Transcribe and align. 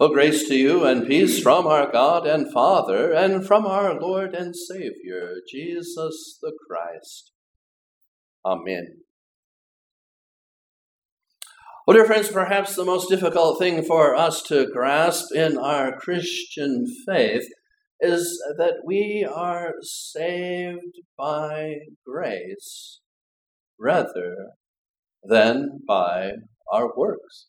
Oh, 0.00 0.08
grace 0.08 0.48
to 0.48 0.56
you 0.56 0.84
and 0.84 1.06
peace 1.06 1.40
from 1.40 1.68
our 1.68 1.90
God 1.90 2.26
and 2.26 2.52
Father 2.52 3.12
and 3.12 3.46
from 3.46 3.64
our 3.64 3.94
Lord 4.00 4.34
and 4.34 4.56
Savior, 4.56 5.34
Jesus 5.48 6.36
the 6.42 6.52
Christ. 6.66 7.30
Amen. 8.44 9.02
Well, 11.86 11.96
dear 11.96 12.06
friends, 12.06 12.28
perhaps 12.28 12.74
the 12.74 12.84
most 12.84 13.08
difficult 13.08 13.60
thing 13.60 13.84
for 13.84 14.16
us 14.16 14.42
to 14.44 14.66
grasp 14.66 15.32
in 15.32 15.56
our 15.56 15.96
Christian 15.96 16.86
faith 17.06 17.46
is 18.00 18.42
that 18.58 18.78
we 18.84 19.24
are 19.24 19.74
saved 19.80 21.02
by 21.16 21.76
grace 22.04 23.00
rather 23.78 24.54
than 25.22 25.82
by 25.86 26.32
our 26.72 26.90
works. 26.96 27.46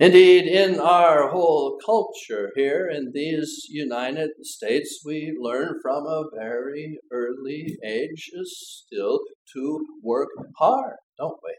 Indeed, 0.00 0.46
in 0.46 0.80
our 0.80 1.28
whole 1.28 1.78
culture 1.84 2.52
here 2.56 2.88
in 2.88 3.12
these 3.12 3.66
United 3.68 4.30
States, 4.40 5.02
we 5.04 5.36
learn 5.38 5.74
from 5.82 6.06
a 6.06 6.24
very 6.34 6.98
early 7.12 7.76
age 7.84 8.30
still 8.44 9.20
to 9.52 9.86
work 10.02 10.30
hard, 10.56 10.96
don't 11.18 11.38
we? 11.44 11.54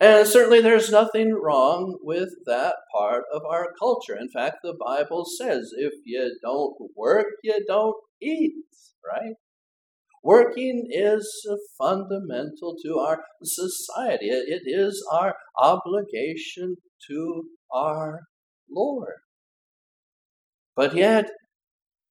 And 0.00 0.26
certainly 0.26 0.62
there's 0.62 0.90
nothing 0.90 1.34
wrong 1.34 1.98
with 2.02 2.30
that 2.46 2.76
part 2.94 3.24
of 3.30 3.42
our 3.44 3.74
culture. 3.78 4.16
In 4.18 4.30
fact, 4.30 4.60
the 4.62 4.74
Bible 4.82 5.26
says 5.26 5.72
if 5.76 5.92
you 6.06 6.38
don't 6.42 6.76
work, 6.96 7.26
you 7.42 7.62
don't 7.68 7.96
eat, 8.22 8.54
right? 9.04 9.34
Working 10.26 10.88
is 10.90 11.24
fundamental 11.78 12.74
to 12.84 12.98
our 12.98 13.22
society. 13.44 14.26
It 14.26 14.62
is 14.66 15.00
our 15.12 15.36
obligation 15.56 16.78
to 17.08 17.44
our 17.72 18.22
Lord. 18.68 19.18
But 20.74 20.96
yet, 20.96 21.30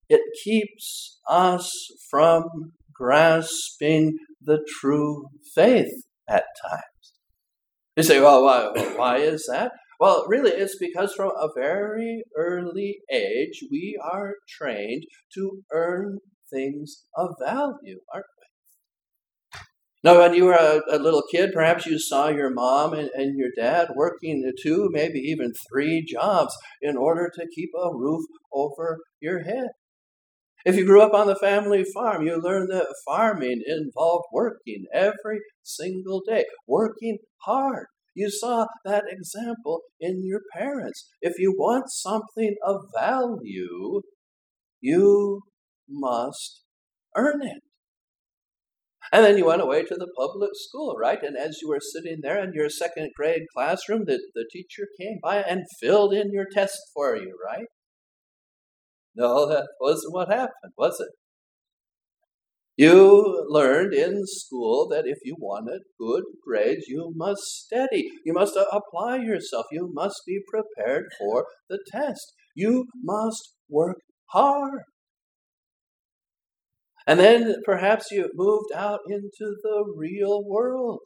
it 0.08 0.22
keeps 0.42 1.20
us 1.28 1.70
from 2.10 2.72
grasping 2.90 4.16
the 4.40 4.66
true 4.80 5.26
faith 5.54 5.92
at 6.26 6.44
times. 6.66 7.12
You 7.96 8.02
say, 8.02 8.20
well, 8.20 8.42
why, 8.42 8.94
why 8.96 9.16
is 9.18 9.46
that? 9.52 9.72
Well, 10.00 10.24
really, 10.26 10.52
it's 10.52 10.78
because 10.78 11.12
from 11.12 11.32
a 11.38 11.48
very 11.54 12.22
early 12.34 12.96
age, 13.12 13.60
we 13.70 13.98
are 14.02 14.36
trained 14.58 15.02
to 15.34 15.64
earn 15.70 16.20
things 16.52 17.04
of 17.16 17.34
value, 17.40 18.00
aren't 18.12 18.26
we? 18.38 18.46
Now, 20.04 20.20
when 20.20 20.34
you 20.34 20.44
were 20.44 20.52
a, 20.52 20.80
a 20.90 20.98
little 20.98 21.24
kid, 21.32 21.52
perhaps 21.52 21.84
you 21.84 21.98
saw 21.98 22.28
your 22.28 22.50
mom 22.50 22.92
and, 22.92 23.10
and 23.14 23.36
your 23.36 23.50
dad 23.56 23.88
working 23.96 24.48
two, 24.62 24.88
maybe 24.92 25.18
even 25.18 25.52
three 25.68 26.04
jobs 26.04 26.56
in 26.80 26.96
order 26.96 27.30
to 27.34 27.48
keep 27.54 27.70
a 27.74 27.92
roof 27.92 28.24
over 28.52 29.00
your 29.20 29.42
head. 29.42 29.68
If 30.64 30.76
you 30.76 30.84
grew 30.84 31.00
up 31.00 31.14
on 31.14 31.26
the 31.26 31.36
family 31.36 31.84
farm, 31.84 32.26
you 32.26 32.40
learned 32.40 32.70
that 32.70 32.94
farming 33.04 33.62
involved 33.66 34.26
working 34.32 34.84
every 34.92 35.40
single 35.62 36.22
day, 36.26 36.44
working 36.66 37.18
hard. 37.42 37.86
You 38.14 38.30
saw 38.30 38.66
that 38.84 39.04
example 39.08 39.82
in 40.00 40.24
your 40.24 40.40
parents. 40.52 41.08
If 41.20 41.38
you 41.38 41.52
want 41.52 41.90
something 41.90 42.56
of 42.64 42.80
value, 42.96 44.00
you 44.80 45.42
must 45.88 46.62
earn 47.16 47.42
it. 47.42 47.62
And 49.12 49.24
then 49.24 49.38
you 49.38 49.46
went 49.46 49.62
away 49.62 49.84
to 49.84 49.94
the 49.94 50.12
public 50.16 50.50
school, 50.54 50.96
right? 50.98 51.22
And 51.22 51.36
as 51.36 51.58
you 51.62 51.68
were 51.68 51.80
sitting 51.80 52.18
there 52.22 52.42
in 52.42 52.52
your 52.52 52.68
second 52.68 53.10
grade 53.16 53.42
classroom, 53.54 54.04
the, 54.06 54.20
the 54.34 54.46
teacher 54.50 54.88
came 55.00 55.18
by 55.22 55.36
and 55.42 55.64
filled 55.80 56.12
in 56.12 56.32
your 56.32 56.46
test 56.52 56.76
for 56.92 57.16
you, 57.16 57.38
right? 57.44 57.66
No, 59.14 59.48
that 59.48 59.68
wasn't 59.80 60.12
what 60.12 60.28
happened, 60.28 60.72
was 60.76 61.00
it? 61.00 61.08
You 62.76 63.46
learned 63.48 63.94
in 63.94 64.24
school 64.26 64.86
that 64.90 65.06
if 65.06 65.18
you 65.24 65.34
wanted 65.38 65.80
good 65.98 66.24
grades, 66.46 66.88
you 66.88 67.12
must 67.16 67.40
study. 67.40 68.10
You 68.24 68.34
must 68.34 68.54
apply 68.70 69.16
yourself. 69.16 69.64
You 69.72 69.90
must 69.94 70.20
be 70.26 70.40
prepared 70.46 71.06
for 71.18 71.46
the 71.70 71.78
test. 71.90 72.34
You 72.54 72.86
must 73.02 73.54
work 73.70 73.96
hard. 74.30 74.82
And 77.06 77.20
then 77.20 77.54
perhaps 77.64 78.10
you 78.10 78.28
moved 78.34 78.72
out 78.74 79.00
into 79.08 79.54
the 79.62 79.84
real 79.96 80.42
world. 80.44 81.00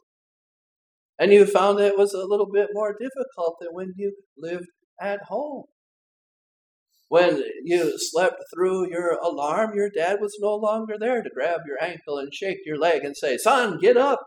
And 1.19 1.31
you 1.31 1.45
found 1.45 1.79
it 1.79 1.97
was 1.97 2.13
a 2.13 2.25
little 2.25 2.49
bit 2.51 2.69
more 2.73 2.95
difficult 2.99 3.57
than 3.59 3.69
when 3.71 3.93
you 3.95 4.15
lived 4.35 4.65
at 4.99 5.19
home. 5.27 5.65
When 7.09 7.43
you 7.63 7.93
slept 7.97 8.37
through 8.53 8.89
your 8.89 9.17
alarm, 9.21 9.75
your 9.75 9.89
dad 9.89 10.17
was 10.21 10.37
no 10.39 10.55
longer 10.55 10.95
there 10.99 11.21
to 11.21 11.29
grab 11.29 11.59
your 11.67 11.77
ankle 11.83 12.17
and 12.17 12.33
shake 12.33 12.59
your 12.65 12.77
leg 12.77 13.03
and 13.03 13.15
say, 13.15 13.37
Son, 13.37 13.77
get 13.79 13.97
up. 13.97 14.21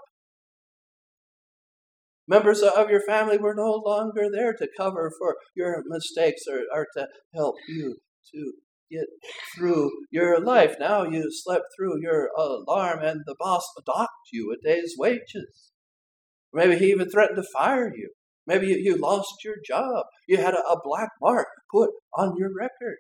Members 2.29 2.63
of 2.63 2.91
your 2.91 3.01
family 3.01 3.39
were 3.39 3.55
no 3.55 3.83
longer 3.85 4.29
there 4.31 4.53
to 4.53 4.69
cover 4.77 5.11
for 5.19 5.35
your 5.57 5.83
mistakes 5.87 6.43
or, 6.49 6.61
or 6.73 6.87
to 6.97 7.09
help 7.35 7.57
you 7.69 7.97
to 8.33 8.53
get 8.91 9.07
through 9.57 9.91
your 10.11 10.41
life. 10.41 10.77
Now 10.79 11.05
you 11.05 11.27
slept 11.31 11.67
through 11.77 12.01
your 12.01 12.31
alarm 12.37 13.01
and 13.03 13.21
the 13.27 13.37
boss 13.39 13.63
docked 13.87 14.31
you 14.33 14.53
a 14.53 14.67
day's 14.67 14.95
wages. 14.99 15.73
Maybe 16.53 16.79
he 16.79 16.91
even 16.91 17.11
threatened 17.11 17.37
to 17.37 17.49
fire 17.53 17.93
you. 17.95 18.11
Maybe 18.47 18.67
you, 18.69 18.77
you 18.77 18.97
lost 18.97 19.45
your 19.45 19.57
job. 19.67 20.05
You 20.29 20.37
had 20.37 20.55
a, 20.55 20.61
a 20.61 20.81
black 20.83 21.11
mark 21.21 21.49
put 21.73 21.91
on 22.15 22.37
your 22.37 22.51
record. 22.55 22.99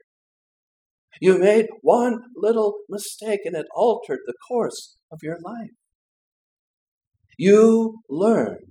You 1.20 1.38
made 1.38 1.66
one 1.82 2.20
little 2.36 2.78
mistake 2.88 3.40
and 3.44 3.54
it 3.54 3.66
altered 3.74 4.20
the 4.26 4.34
course 4.48 4.96
of 5.12 5.20
your 5.22 5.38
life. 5.40 5.70
You 7.38 7.98
learned 8.08 8.66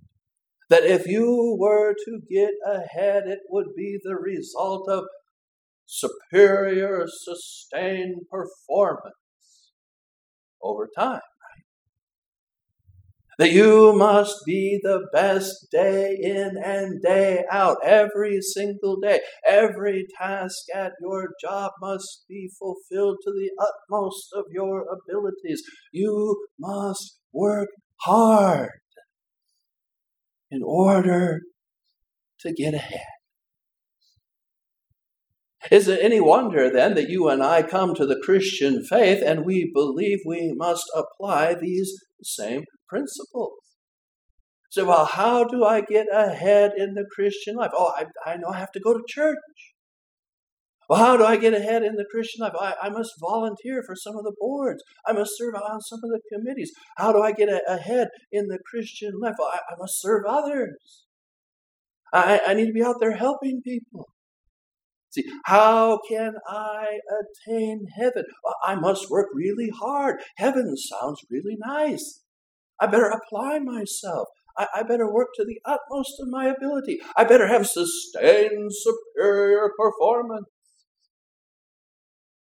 that 0.69 0.83
if 0.83 1.07
you 1.07 1.55
were 1.59 1.93
to 2.05 2.19
get 2.29 2.51
ahead, 2.65 3.23
it 3.27 3.39
would 3.49 3.75
be 3.75 3.99
the 4.03 4.15
result 4.15 4.89
of 4.89 5.03
superior, 5.93 7.05
sustained 7.07 8.21
performance 8.31 9.71
over 10.61 10.89
time. 10.97 11.21
That 13.39 13.51
you 13.51 13.93
must 13.95 14.35
be 14.45 14.79
the 14.83 15.07
best 15.11 15.67
day 15.71 16.15
in 16.21 16.55
and 16.63 17.01
day 17.01 17.43
out, 17.51 17.77
every 17.83 18.39
single 18.41 18.99
day. 18.99 19.21
Every 19.47 20.05
task 20.21 20.55
at 20.73 20.91
your 21.01 21.29
job 21.41 21.71
must 21.81 22.25
be 22.29 22.51
fulfilled 22.59 23.17
to 23.23 23.31
the 23.31 23.49
utmost 23.59 24.27
of 24.35 24.45
your 24.51 24.83
abilities. 24.83 25.63
You 25.91 26.45
must 26.59 27.17
work 27.33 27.69
hard 28.01 28.69
in 30.51 30.61
order 30.63 31.41
to 32.41 32.53
get 32.53 32.75
ahead. 32.75 33.01
Is 35.71 35.87
it 35.87 35.99
any 36.01 36.19
wonder 36.19 36.69
then 36.69 36.95
that 36.95 37.09
you 37.09 37.29
and 37.29 37.41
I 37.41 37.63
come 37.63 37.95
to 37.95 38.05
the 38.05 38.19
Christian 38.19 38.83
faith 38.83 39.23
and 39.25 39.45
we 39.45 39.71
believe 39.73 40.19
we 40.25 40.53
must 40.55 40.85
apply 40.95 41.55
these 41.55 41.93
same 42.21 42.63
principles? 42.87 43.53
So, 44.69 44.85
well, 44.85 45.05
how 45.05 45.43
do 45.43 45.63
I 45.63 45.81
get 45.81 46.07
ahead 46.11 46.71
in 46.75 46.95
the 46.95 47.05
Christian 47.15 47.55
life? 47.55 47.71
Oh, 47.73 47.93
I, 47.95 48.05
I 48.29 48.37
know 48.37 48.49
I 48.49 48.57
have 48.57 48.71
to 48.71 48.79
go 48.79 48.93
to 48.93 49.03
church. 49.07 49.37
Well, 50.89 50.99
how 50.99 51.15
do 51.15 51.23
I 51.23 51.37
get 51.37 51.53
ahead 51.53 51.83
in 51.83 51.95
the 51.95 52.05
Christian 52.11 52.43
life? 52.43 52.53
I, 52.59 52.73
I 52.81 52.89
must 52.89 53.13
volunteer 53.19 53.83
for 53.85 53.95
some 53.95 54.17
of 54.17 54.23
the 54.23 54.33
boards. 54.37 54.83
I 55.07 55.13
must 55.13 55.37
serve 55.37 55.55
on 55.55 55.79
some 55.81 55.99
of 56.03 56.09
the 56.09 56.21
committees. 56.31 56.71
How 56.97 57.13
do 57.13 57.21
I 57.21 57.31
get 57.31 57.49
a, 57.49 57.61
ahead 57.67 58.09
in 58.31 58.47
the 58.47 58.59
Christian 58.69 59.13
life? 59.21 59.35
Well, 59.39 59.51
I, 59.53 59.57
I 59.57 59.75
must 59.77 60.01
serve 60.01 60.23
others. 60.27 61.05
I, 62.11 62.41
I 62.47 62.53
need 62.53 62.67
to 62.67 62.73
be 62.73 62.83
out 62.83 62.97
there 62.99 63.15
helping 63.15 63.61
people. 63.63 64.07
See, 65.13 65.25
how 65.45 65.99
can 66.09 66.33
I 66.49 66.97
attain 67.21 67.85
heaven? 67.95 68.23
Well, 68.43 68.55
I 68.65 68.73
must 68.73 69.11
work 69.11 69.27
really 69.33 69.69
hard. 69.69 70.19
Heaven 70.37 70.75
sounds 70.75 71.19
really 71.29 71.55
nice. 71.59 72.23
I 72.79 72.87
better 72.87 73.11
apply 73.11 73.59
myself. 73.59 74.27
I, 74.57 74.67
I, 74.75 74.83
better 74.83 75.11
work 75.11 75.29
to 75.35 75.45
the 75.45 75.59
utmost 75.65 76.13
of 76.19 76.29
my 76.29 76.45
ability. 76.45 76.99
I 77.15 77.25
better 77.25 77.47
have 77.47 77.67
sustained 77.67 78.71
superior 78.71 79.69
performance. 79.77 80.47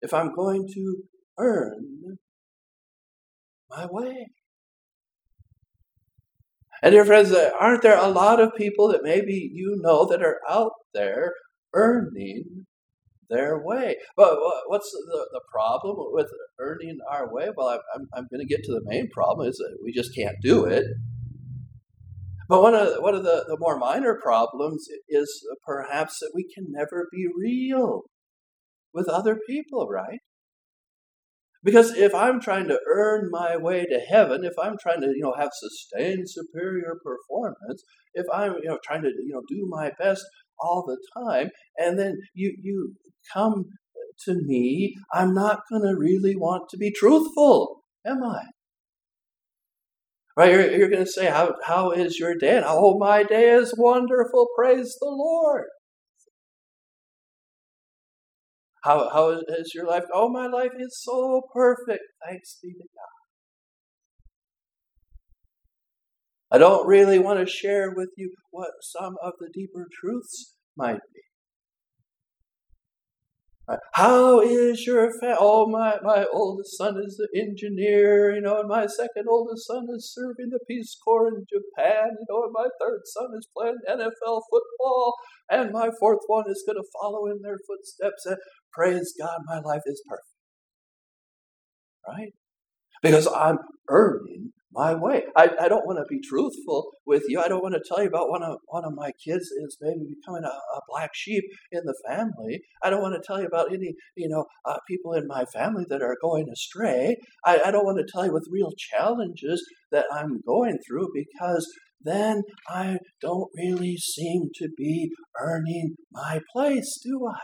If 0.01 0.13
I'm 0.13 0.33
going 0.33 0.67
to 0.73 1.03
earn 1.37 2.17
my 3.69 3.87
way. 3.89 4.27
And 6.81 6.91
dear 6.91 7.05
friends, 7.05 7.33
aren't 7.33 7.81
there 7.81 7.97
a 7.97 8.07
lot 8.07 8.39
of 8.39 8.55
people 8.55 8.87
that 8.89 9.01
maybe 9.03 9.51
you 9.53 9.77
know 9.81 10.05
that 10.05 10.21
are 10.21 10.39
out 10.47 10.73
there 10.93 11.33
earning 11.73 12.65
their 13.29 13.61
way. 13.61 13.95
But 14.15 14.37
what's 14.67 14.91
the, 14.91 15.27
the 15.31 15.41
problem 15.51 15.95
with 16.11 16.27
earning 16.59 16.97
our 17.11 17.33
way? 17.33 17.49
Well, 17.55 17.79
I'm, 17.93 18.07
I'm 18.13 18.27
going 18.31 18.45
to 18.45 18.47
get 18.47 18.63
to 18.63 18.71
the 18.71 18.81
main 18.85 19.09
problem 19.09 19.47
is 19.47 19.57
that 19.57 19.77
we 19.83 19.91
just 19.91 20.15
can't 20.15 20.37
do 20.41 20.65
it. 20.65 20.85
But 22.49 22.61
one 22.61 22.73
of, 22.73 23.01
one 23.03 23.13
of 23.13 23.23
the, 23.23 23.43
the 23.47 23.57
more 23.59 23.77
minor 23.77 24.17
problems 24.21 24.87
is 25.09 25.45
perhaps 25.65 26.19
that 26.19 26.31
we 26.33 26.47
can 26.53 26.67
never 26.69 27.09
be 27.11 27.27
real 27.37 28.03
with 28.93 29.09
other 29.09 29.37
people, 29.47 29.87
right? 29.89 30.19
Because 31.63 31.91
if 31.97 32.15
I'm 32.15 32.39
trying 32.39 32.69
to 32.69 32.79
earn 32.87 33.29
my 33.29 33.57
way 33.57 33.83
to 33.83 33.99
heaven, 33.99 34.45
if 34.45 34.53
I'm 34.61 34.77
trying 34.81 35.01
to, 35.01 35.07
you 35.07 35.23
know, 35.23 35.33
have 35.37 35.49
sustained 35.51 36.29
superior 36.29 36.95
performance, 37.03 37.83
if 38.13 38.25
I'm, 38.33 38.53
you 38.63 38.69
know, 38.69 38.79
trying 38.85 39.01
to, 39.01 39.09
you 39.09 39.33
know, 39.33 39.41
do 39.49 39.67
my 39.67 39.91
best 39.99 40.23
all 40.59 40.85
the 40.85 40.97
time, 41.21 41.49
and 41.77 41.99
then 41.99 42.17
you 42.33 42.55
you 42.61 42.95
come 43.33 43.65
to 44.25 44.33
me, 44.33 44.95
I'm 45.13 45.33
not 45.33 45.61
going 45.69 45.83
to 45.83 45.95
really 45.97 46.35
want 46.35 46.69
to 46.69 46.77
be 46.77 46.91
truthful, 46.91 47.83
am 48.05 48.23
I? 48.23 48.43
Right? 50.35 50.51
You're, 50.51 50.71
you're 50.71 50.89
going 50.89 51.05
to 51.05 51.11
say, 51.11 51.27
how, 51.27 51.55
how 51.65 51.91
is 51.91 52.19
your 52.19 52.35
day? 52.35 52.57
And, 52.57 52.65
oh, 52.67 52.97
my 52.97 53.23
day 53.23 53.49
is 53.49 53.73
wonderful. 53.77 54.47
Praise 54.57 54.95
the 54.99 55.09
Lord. 55.09 55.65
How, 58.83 59.09
how 59.09 59.29
is 59.31 59.71
your 59.73 59.87
life? 59.87 60.03
Oh, 60.13 60.29
my 60.29 60.47
life 60.47 60.71
is 60.79 61.01
so 61.03 61.41
perfect. 61.53 62.03
Thanks 62.25 62.59
be 62.61 62.71
to 62.71 62.79
God. 62.79 63.16
I 66.57 66.59
don't 66.59 66.87
really 66.87 67.19
want 67.19 67.39
to 67.39 67.45
share 67.45 67.93
with 67.95 68.09
you 68.17 68.33
what 68.49 68.71
some 68.81 69.15
of 69.21 69.33
the 69.39 69.47
deeper 69.53 69.87
truths 69.93 70.55
might 70.75 70.97
be. 71.13 71.21
How 73.93 74.39
is 74.39 74.87
your 74.87 75.11
family? 75.19 75.37
Oh, 75.39 75.69
my, 75.69 75.97
my 76.01 76.25
oldest 76.33 76.75
son 76.75 76.99
is 77.05 77.19
an 77.19 77.27
engineer, 77.39 78.33
you 78.33 78.41
know, 78.41 78.59
and 78.59 78.67
my 78.67 78.87
second 78.87 79.27
oldest 79.29 79.67
son 79.67 79.85
is 79.95 80.11
serving 80.11 80.49
the 80.49 80.59
Peace 80.67 80.97
Corps 81.05 81.27
in 81.27 81.45
Japan, 81.47 82.17
you 82.17 82.25
know, 82.27 82.45
and 82.45 82.53
my 82.53 82.69
third 82.81 83.01
son 83.05 83.27
is 83.37 83.47
playing 83.55 83.77
NFL 83.87 84.41
football, 84.49 85.13
and 85.51 85.71
my 85.71 85.91
fourth 85.99 86.21
one 86.25 86.45
is 86.49 86.63
going 86.65 86.77
to 86.77 86.89
follow 86.99 87.27
in 87.27 87.43
their 87.43 87.59
footsteps. 87.67 88.25
And 88.25 88.37
praise 88.73 89.13
God, 89.19 89.41
my 89.45 89.59
life 89.59 89.83
is 89.85 90.01
perfect. 90.09 90.25
Right? 92.07 92.33
Because 93.03 93.27
I'm 93.27 93.59
earning 93.89 94.53
my 94.71 94.93
way. 94.93 95.23
I, 95.35 95.49
I 95.61 95.67
don't 95.67 95.85
want 95.85 95.99
to 95.99 96.05
be 96.09 96.19
truthful 96.21 96.91
with 97.05 97.23
you. 97.27 97.39
I 97.39 97.47
don't 97.47 97.63
want 97.63 97.75
to 97.75 97.83
tell 97.87 98.01
you 98.01 98.09
about 98.09 98.29
one 98.29 98.43
of 98.43 98.57
one 98.67 98.85
of 98.85 98.93
my 98.93 99.11
kids 99.23 99.43
is 99.43 99.77
maybe 99.81 100.15
becoming 100.19 100.43
a, 100.43 100.47
a 100.47 100.81
black 100.89 101.11
sheep 101.13 101.43
in 101.71 101.81
the 101.85 101.95
family. 102.07 102.61
I 102.83 102.89
don't 102.89 103.01
want 103.01 103.15
to 103.15 103.25
tell 103.25 103.39
you 103.39 103.47
about 103.47 103.73
any 103.73 103.95
you 104.15 104.29
know 104.29 104.45
uh, 104.65 104.77
people 104.87 105.13
in 105.13 105.27
my 105.27 105.45
family 105.45 105.85
that 105.89 106.01
are 106.01 106.17
going 106.21 106.47
astray. 106.51 107.15
I, 107.45 107.61
I 107.65 107.71
don't 107.71 107.85
want 107.85 107.99
to 107.99 108.11
tell 108.11 108.25
you 108.25 108.33
with 108.33 108.47
real 108.51 108.71
challenges 108.77 109.65
that 109.91 110.05
I'm 110.13 110.41
going 110.45 110.77
through 110.87 111.09
because 111.13 111.67
then 112.01 112.43
I 112.69 112.97
don't 113.21 113.49
really 113.55 113.97
seem 113.97 114.49
to 114.55 114.69
be 114.77 115.09
earning 115.39 115.95
my 116.11 116.41
place, 116.53 116.99
do 117.03 117.27
I? 117.27 117.39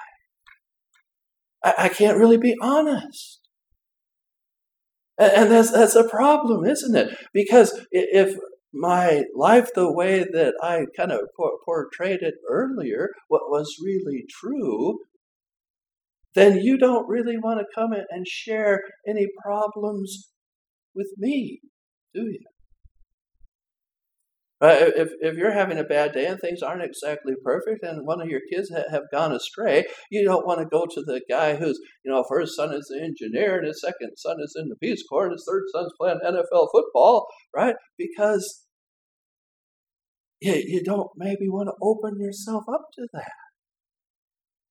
I, 1.69 1.85
I 1.85 1.89
can't 1.89 2.17
really 2.17 2.37
be 2.37 2.55
honest. 2.61 3.39
And 5.17 5.51
that's, 5.51 5.71
that's 5.71 5.95
a 5.95 6.07
problem, 6.09 6.65
isn't 6.65 6.95
it? 6.95 7.15
Because 7.33 7.85
if 7.91 8.35
my 8.73 9.23
life, 9.35 9.69
the 9.75 9.91
way 9.91 10.19
that 10.23 10.55
I 10.61 10.85
kind 10.97 11.11
of 11.11 11.19
portrayed 11.65 12.21
it 12.21 12.35
earlier, 12.49 13.09
what 13.27 13.43
was 13.49 13.75
really 13.83 14.25
true, 14.27 14.97
then 16.33 16.57
you 16.57 16.77
don't 16.79 17.07
really 17.07 17.37
want 17.37 17.59
to 17.59 17.65
come 17.75 17.91
and 17.93 18.27
share 18.27 18.81
any 19.07 19.27
problems 19.43 20.31
with 20.95 21.11
me, 21.17 21.61
do 22.13 22.21
you? 22.21 22.39
If, 24.69 25.09
if 25.19 25.35
you're 25.35 25.53
having 25.53 25.77
a 25.77 25.83
bad 25.83 26.13
day 26.13 26.25
and 26.25 26.39
things 26.39 26.61
aren't 26.61 26.83
exactly 26.83 27.33
perfect 27.43 27.83
and 27.83 28.07
one 28.07 28.21
of 28.21 28.29
your 28.29 28.41
kids 28.51 28.71
ha- 28.73 28.89
have 28.89 29.03
gone 29.11 29.33
astray, 29.33 29.85
you 30.09 30.23
don't 30.23 30.45
want 30.45 30.59
to 30.59 30.65
go 30.65 30.85
to 30.85 31.01
the 31.01 31.21
guy 31.29 31.55
who's, 31.55 31.79
you 32.05 32.11
know, 32.11 32.23
first 32.27 32.55
son 32.55 32.73
is 32.73 32.89
an 32.89 33.03
engineer 33.03 33.57
and 33.57 33.67
his 33.67 33.81
second 33.81 34.11
son 34.15 34.37
is 34.39 34.55
in 34.57 34.69
the 34.69 34.75
Peace 34.75 35.03
Corps 35.07 35.25
and 35.25 35.33
his 35.33 35.45
third 35.47 35.63
son's 35.73 35.91
playing 35.99 36.19
NFL 36.25 36.67
football, 36.71 37.27
right? 37.55 37.75
Because 37.97 38.65
you, 40.39 40.53
you 40.53 40.83
don't 40.83 41.09
maybe 41.17 41.49
want 41.49 41.67
to 41.67 41.73
open 41.81 42.19
yourself 42.19 42.63
up 42.71 42.85
to 42.95 43.07
that. 43.13 43.31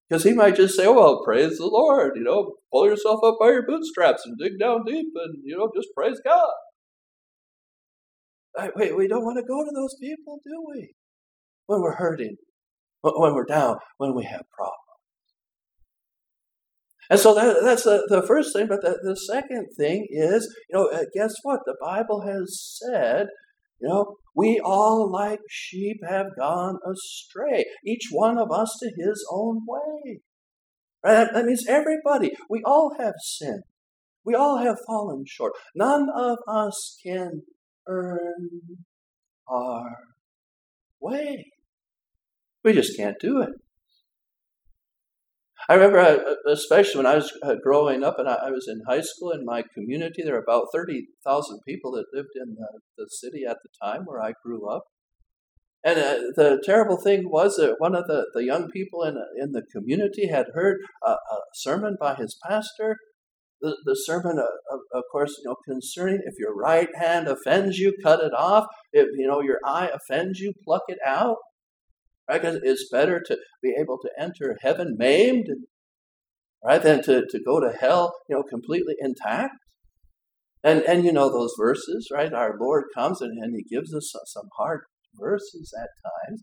Because 0.09 0.25
he 0.25 0.33
might 0.33 0.57
just 0.57 0.77
say, 0.77 0.87
well, 0.89 1.23
praise 1.25 1.59
the 1.59 1.67
Lord, 1.67 2.13
you 2.17 2.23
know, 2.23 2.55
pull 2.71 2.87
yourself 2.87 3.21
up 3.25 3.37
by 3.41 3.49
your 3.49 3.67
bootstraps 3.67 4.25
and 4.27 4.39
dig 4.39 4.59
down 4.61 4.85
deep 4.87 5.09
and, 5.15 5.37
you 5.43 5.57
know, 5.57 5.71
just 5.75 5.89
praise 5.97 6.21
God. 6.25 6.51
Wait, 8.77 8.97
we 8.97 9.09
don't 9.09 9.25
want 9.25 9.39
to 9.39 9.43
go 9.43 9.65
to 9.65 9.71
those 9.75 9.97
people, 10.01 10.41
do 10.45 10.65
we? 10.69 10.95
When 11.67 11.81
we're 11.81 11.97
hurting, 11.97 12.37
when 13.03 13.35
we're 13.35 13.45
down, 13.45 13.77
when 13.99 14.15
we 14.15 14.25
have 14.25 14.43
problems. 14.55 14.79
And 17.11 17.19
so 17.21 17.35
that, 17.35 17.59
that's 17.63 17.85
the, 17.85 18.07
the 18.09 18.27
first 18.27 18.55
thing. 18.55 18.69
But 18.69 18.83
the, 18.83 18.99
the 19.03 19.17
second 19.17 19.69
thing 19.77 20.07
is, 20.11 20.55
you 20.71 20.79
know, 20.79 20.89
uh, 20.89 21.05
guess 21.15 21.35
what? 21.43 21.61
The 21.67 21.77
Bible 21.81 22.23
has 22.23 22.79
said, 22.81 23.27
you 23.81 23.89
know, 23.89 24.17
we 24.35 24.61
all 24.65 25.11
like 25.11 25.41
sheep 25.51 25.99
have 26.09 26.29
gone 26.39 26.79
astray, 26.91 27.67
each 27.85 28.09
one 28.11 28.39
of 28.39 28.51
us 28.51 28.79
to 28.81 28.91
his 28.97 29.27
own 29.31 29.61
way. 29.67 30.21
Right? 31.05 31.29
That 31.33 31.45
means 31.45 31.67
everybody. 31.69 32.33
We 32.49 32.63
all 32.65 32.95
have 32.99 33.15
sinned. 33.21 33.65
We 34.25 34.35
all 34.35 34.59
have 34.59 34.79
fallen 34.87 35.25
short. 35.27 35.53
None 35.75 36.09
of 36.17 36.39
us 36.47 36.97
can 37.05 37.43
earn 37.87 38.51
our 39.49 39.97
way. 41.01 41.47
We 42.65 42.73
just 42.73 42.97
can't 42.97 43.17
do 43.21 43.41
it. 43.41 43.51
I 45.69 45.75
remember, 45.75 45.99
uh, 45.99 46.35
especially 46.51 46.99
when 46.99 47.07
I 47.07 47.15
was 47.15 47.33
uh, 47.43 47.55
growing 47.63 48.03
up 48.03 48.19
and 48.19 48.29
I 48.29 48.51
was 48.51 48.67
in 48.69 48.83
high 48.89 49.01
school 49.01 49.31
in 49.31 49.45
my 49.45 49.63
community, 49.75 50.23
there 50.23 50.35
were 50.35 50.43
about 50.43 50.67
30,000 50.75 51.61
people 51.67 51.93
that 51.93 52.07
lived 52.13 52.35
in 52.35 52.57
the, 52.57 52.81
the 52.99 53.07
city 53.09 53.45
at 53.49 53.59
the 53.63 53.69
time 53.81 54.03
where 54.05 54.21
I 54.21 54.33
grew 54.45 54.69
up. 54.69 54.83
And 55.85 55.99
uh, 55.99 56.15
the 56.37 56.63
terrible 56.65 56.97
thing 56.97 57.31
was 57.31 57.57
that 57.57 57.77
one 57.79 57.95
of 57.95 58.07
the, 58.07 58.27
the 58.35 58.45
young 58.45 58.71
people 58.71 59.03
in, 59.05 59.17
in 59.41 59.53
the 59.53 59.63
community 59.73 60.29
had 60.29 60.47
heard 60.55 60.79
a, 61.05 61.11
a 61.11 61.39
sermon 61.55 61.97
by 61.99 62.15
his 62.15 62.37
pastor 62.49 62.97
the, 63.63 63.77
the 63.85 63.95
sermon, 63.95 64.39
uh, 64.39 64.75
of, 64.75 64.81
of 64.93 65.05
course, 65.11 65.37
you 65.39 65.49
know, 65.49 65.57
concerning 65.67 66.21
if 66.25 66.35
your 66.39 66.55
right 66.55 66.89
hand 66.97 67.29
offends 67.29 67.79
you, 67.79 67.95
cut 68.03 68.21
it 68.23 68.33
off. 68.37 68.67
If 68.93 69.09
you 69.17 69.27
know 69.27 69.41
your 69.41 69.61
eye 69.65 69.89
offends 69.89 70.41
you, 70.41 70.53
pluck 70.65 70.83
it 70.89 70.99
out. 71.07 71.37
Right? 72.29 72.43
Because 72.43 72.61
it's 72.63 72.89
better 72.91 73.23
to 73.27 73.39
be 73.63 73.75
able 73.79 73.99
to 74.03 74.11
enter 74.19 74.59
heaven 74.63 74.97
maimed, 74.99 75.47
right, 76.65 76.83
than 76.83 77.03
to, 77.05 77.25
to 77.31 77.41
go 77.45 77.61
to 77.61 77.73
hell, 77.73 78.13
you 78.29 78.37
know, 78.37 78.43
completely 78.43 78.95
intact. 78.99 79.55
And 80.65 80.83
and 80.83 81.05
you 81.05 81.13
know 81.13 81.29
those 81.29 81.55
verses, 81.59 82.09
right? 82.13 82.33
Our 82.33 82.55
Lord 82.61 82.85
comes 82.95 83.21
and, 83.21 83.43
and 83.43 83.55
He 83.57 83.65
gives 83.65 83.93
us 83.93 84.13
some 84.27 84.49
hard 84.57 84.83
verses 85.19 85.75
at 85.77 85.89
times. 86.29 86.43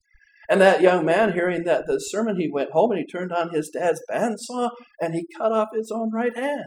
And 0.49 0.59
that 0.61 0.81
young 0.81 1.05
man, 1.05 1.33
hearing 1.33 1.63
that 1.65 1.85
the 1.85 1.99
sermon, 1.99 2.39
he 2.39 2.49
went 2.51 2.71
home 2.71 2.91
and 2.91 2.99
he 2.99 3.05
turned 3.05 3.31
on 3.31 3.51
his 3.51 3.69
dad's 3.69 4.01
bandsaw 4.11 4.71
and 4.99 5.13
he 5.13 5.27
cut 5.37 5.51
off 5.51 5.67
his 5.73 5.91
own 5.93 6.09
right 6.11 6.35
hand. 6.35 6.65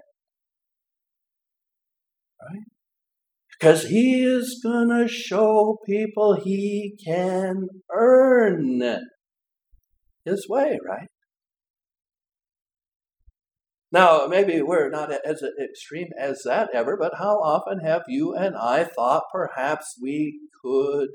Right? 2.49 2.63
Because 3.59 3.85
he 3.85 4.25
is 4.25 4.61
going 4.63 4.89
to 4.89 5.07
show 5.07 5.79
people 5.87 6.41
he 6.43 6.99
can 7.05 7.69
earn 7.95 8.83
his 10.25 10.47
way, 10.49 10.79
right? 10.85 11.09
Now, 13.93 14.27
maybe 14.27 14.63
we're 14.63 14.89
not 14.89 15.13
as 15.13 15.43
extreme 15.63 16.09
as 16.19 16.43
that 16.45 16.71
ever, 16.73 16.97
but 16.97 17.19
how 17.19 17.37
often 17.37 17.81
have 17.81 18.03
you 18.09 18.35
and 18.35 18.57
I 18.57 18.85
thought 18.85 19.25
perhaps 19.31 19.97
we 20.03 20.41
could 20.65 21.11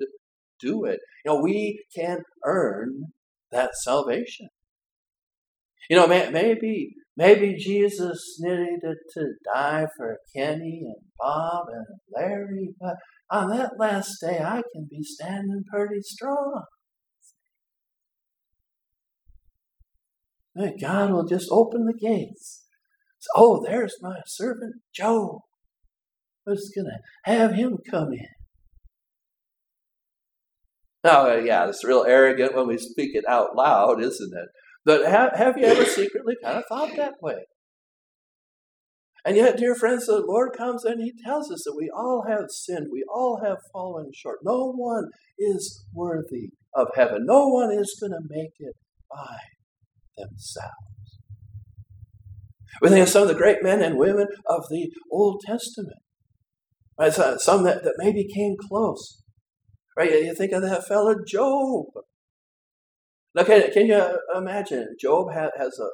do 0.61 0.85
it? 0.85 0.99
You 1.25 1.31
know, 1.31 1.41
we 1.41 1.83
can 1.95 2.19
earn 2.45 3.13
that 3.51 3.71
salvation. 3.75 4.49
You 5.89 5.97
know, 5.97 6.07
maybe 6.07 6.93
Maybe 7.17 7.55
Jesus 7.55 8.37
needed 8.39 8.97
to 9.15 9.33
die 9.51 9.87
for 9.97 10.19
Kenny 10.35 10.83
and 10.85 11.07
Bob 11.19 11.65
and 11.73 11.87
Larry, 12.15 12.75
but 12.79 12.97
on 13.31 13.49
that 13.49 13.71
last 13.79 14.21
day 14.21 14.39
I 14.39 14.61
can 14.71 14.87
be 14.87 15.01
standing 15.01 15.63
pretty 15.73 16.01
strong. 16.01 16.65
And 20.55 20.79
God 20.79 21.11
will 21.11 21.25
just 21.25 21.47
open 21.51 21.85
the 21.85 21.93
gates. 21.93 22.65
So, 23.17 23.29
oh, 23.35 23.63
there's 23.65 23.95
my 23.99 24.17
servant 24.27 24.75
Joe. 24.93 25.41
I 26.47 26.51
was 26.51 26.71
going 26.75 26.85
to 26.85 27.31
have 27.31 27.53
him 27.53 27.77
come 27.89 28.13
in. 28.13 28.27
Oh, 31.03 31.35
yeah, 31.37 31.67
it's 31.67 31.83
real 31.83 32.05
arrogant 32.07 32.55
when 32.55 32.67
we 32.67 32.77
speak 32.77 33.15
it 33.15 33.25
out 33.27 33.55
loud, 33.55 34.01
isn't 34.01 34.33
it? 34.33 34.49
But 34.87 35.05
have, 35.05 35.33
have 35.35 35.57
you 35.57 35.65
ever 35.65 35.83
secretly 35.83 36.35
kind 36.41 36.59
of 36.59 36.63
thought 36.69 36.95
that 36.95 37.15
way? 37.21 37.43
And 39.25 39.35
yet, 39.35 39.57
dear 39.57 39.75
friends, 39.75 40.05
the 40.05 40.23
Lord 40.25 40.51
comes 40.57 40.85
and 40.85 41.01
He 41.03 41.11
tells 41.25 41.51
us 41.51 41.63
that 41.65 41.75
we 41.77 41.91
all 41.93 42.23
have 42.29 42.45
sinned. 42.47 42.87
We 42.89 43.03
all 43.13 43.41
have 43.43 43.57
fallen 43.73 44.11
short. 44.15 44.37
No 44.43 44.71
one 44.71 45.09
is 45.37 45.85
worthy 45.93 46.51
of 46.73 46.87
heaven. 46.95 47.25
No 47.25 47.49
one 47.49 47.69
is 47.77 47.97
going 47.99 48.13
to 48.13 48.29
make 48.29 48.53
it 48.59 48.75
by 49.11 49.35
themselves. 50.15 50.71
We 52.81 52.87
think 52.87 53.03
of 53.03 53.09
some 53.09 53.23
of 53.23 53.27
the 53.27 53.35
great 53.35 53.61
men 53.61 53.81
and 53.81 53.97
women 53.97 54.27
of 54.49 54.63
the 54.69 54.89
Old 55.11 55.41
Testament. 55.45 55.99
Right? 56.97 57.11
Some 57.11 57.63
that, 57.63 57.83
that 57.83 57.95
maybe 57.97 58.25
came 58.33 58.55
close. 58.69 59.21
Right? 59.97 60.23
You 60.23 60.33
think 60.33 60.53
of 60.53 60.61
that 60.61 60.87
fellow 60.87 61.15
Job. 61.27 61.87
Now, 63.37 63.43
can, 63.43 63.71
can 63.71 63.85
you 63.85 63.93
uh, 63.93 64.17
imagine? 64.35 64.95
Job 64.99 65.31
has, 65.31 65.51
has 65.59 65.77
a 65.79 65.87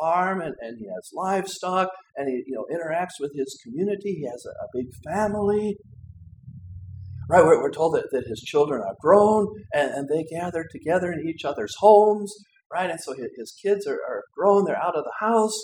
farm 0.00 0.40
and, 0.40 0.56
and 0.60 0.76
he 0.80 0.86
has 0.86 1.10
livestock 1.14 1.90
and 2.16 2.28
he 2.28 2.42
you 2.44 2.56
know 2.56 2.66
interacts 2.74 3.20
with 3.20 3.30
his 3.36 3.56
community. 3.62 4.14
He 4.14 4.24
has 4.24 4.44
a, 4.44 4.50
a 4.50 4.66
big 4.74 4.88
family. 5.04 5.76
Right, 7.30 7.44
we're, 7.44 7.62
we're 7.62 7.70
told 7.70 7.94
that, 7.94 8.06
that 8.10 8.26
his 8.26 8.40
children 8.40 8.82
are 8.82 8.96
grown 9.00 9.46
and, 9.72 9.92
and 9.92 10.08
they 10.08 10.24
gather 10.24 10.66
together 10.68 11.12
in 11.12 11.28
each 11.28 11.44
other's 11.44 11.76
homes, 11.78 12.34
right? 12.72 12.90
And 12.90 12.98
so 13.00 13.12
his, 13.12 13.28
his 13.36 13.56
kids 13.62 13.86
are, 13.86 14.00
are 14.08 14.24
grown, 14.36 14.64
they're 14.64 14.82
out 14.82 14.96
of 14.96 15.04
the 15.04 15.24
house. 15.24 15.56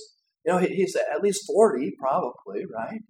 You 0.47 0.53
know, 0.53 0.59
he, 0.59 0.69
he's 0.69 0.95
at 0.95 1.21
least 1.21 1.43
40, 1.49 1.95
probably, 1.99 2.65
right? 2.73 3.01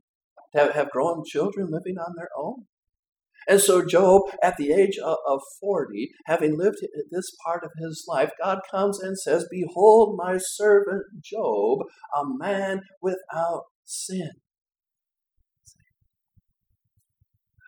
To 0.54 0.61
have, 0.62 0.75
have 0.75 0.90
grown 0.90 1.25
children 1.26 1.69
living 1.71 1.99
on 1.99 2.14
their 2.16 2.31
own. 2.38 2.64
And 3.49 3.61
so, 3.61 3.85
Job, 3.85 4.23
at 4.43 4.57
the 4.57 4.73
age 4.73 4.99
of 4.99 5.41
40, 5.61 6.11
having 6.27 6.59
lived 6.59 6.79
this 7.11 7.31
part 7.45 7.65
of 7.65 7.71
his 7.79 8.05
life, 8.09 8.31
God 8.43 8.61
comes 8.71 9.01
and 9.01 9.19
says, 9.19 9.47
Behold, 9.51 10.17
my 10.17 10.39
servant 10.39 11.05
Job, 11.23 11.81
a 12.17 12.23
man 12.25 12.83
without 13.03 13.65
sin. 13.85 14.31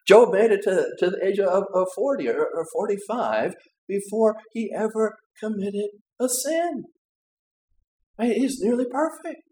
Job 0.07 0.33
made 0.33 0.53
it 0.53 0.63
to, 0.63 0.87
to 0.99 1.11
the 1.11 1.27
age 1.27 1.41
of, 1.41 1.65
of 1.75 1.89
40 1.95 2.29
or, 2.29 2.47
or 2.55 2.67
45 2.73 3.55
before 3.89 4.37
he 4.53 4.73
ever 4.75 5.17
committed 5.41 5.91
a 6.21 6.29
sin. 6.29 6.85
He's 8.21 8.61
nearly 8.61 8.87
perfect. 8.91 9.43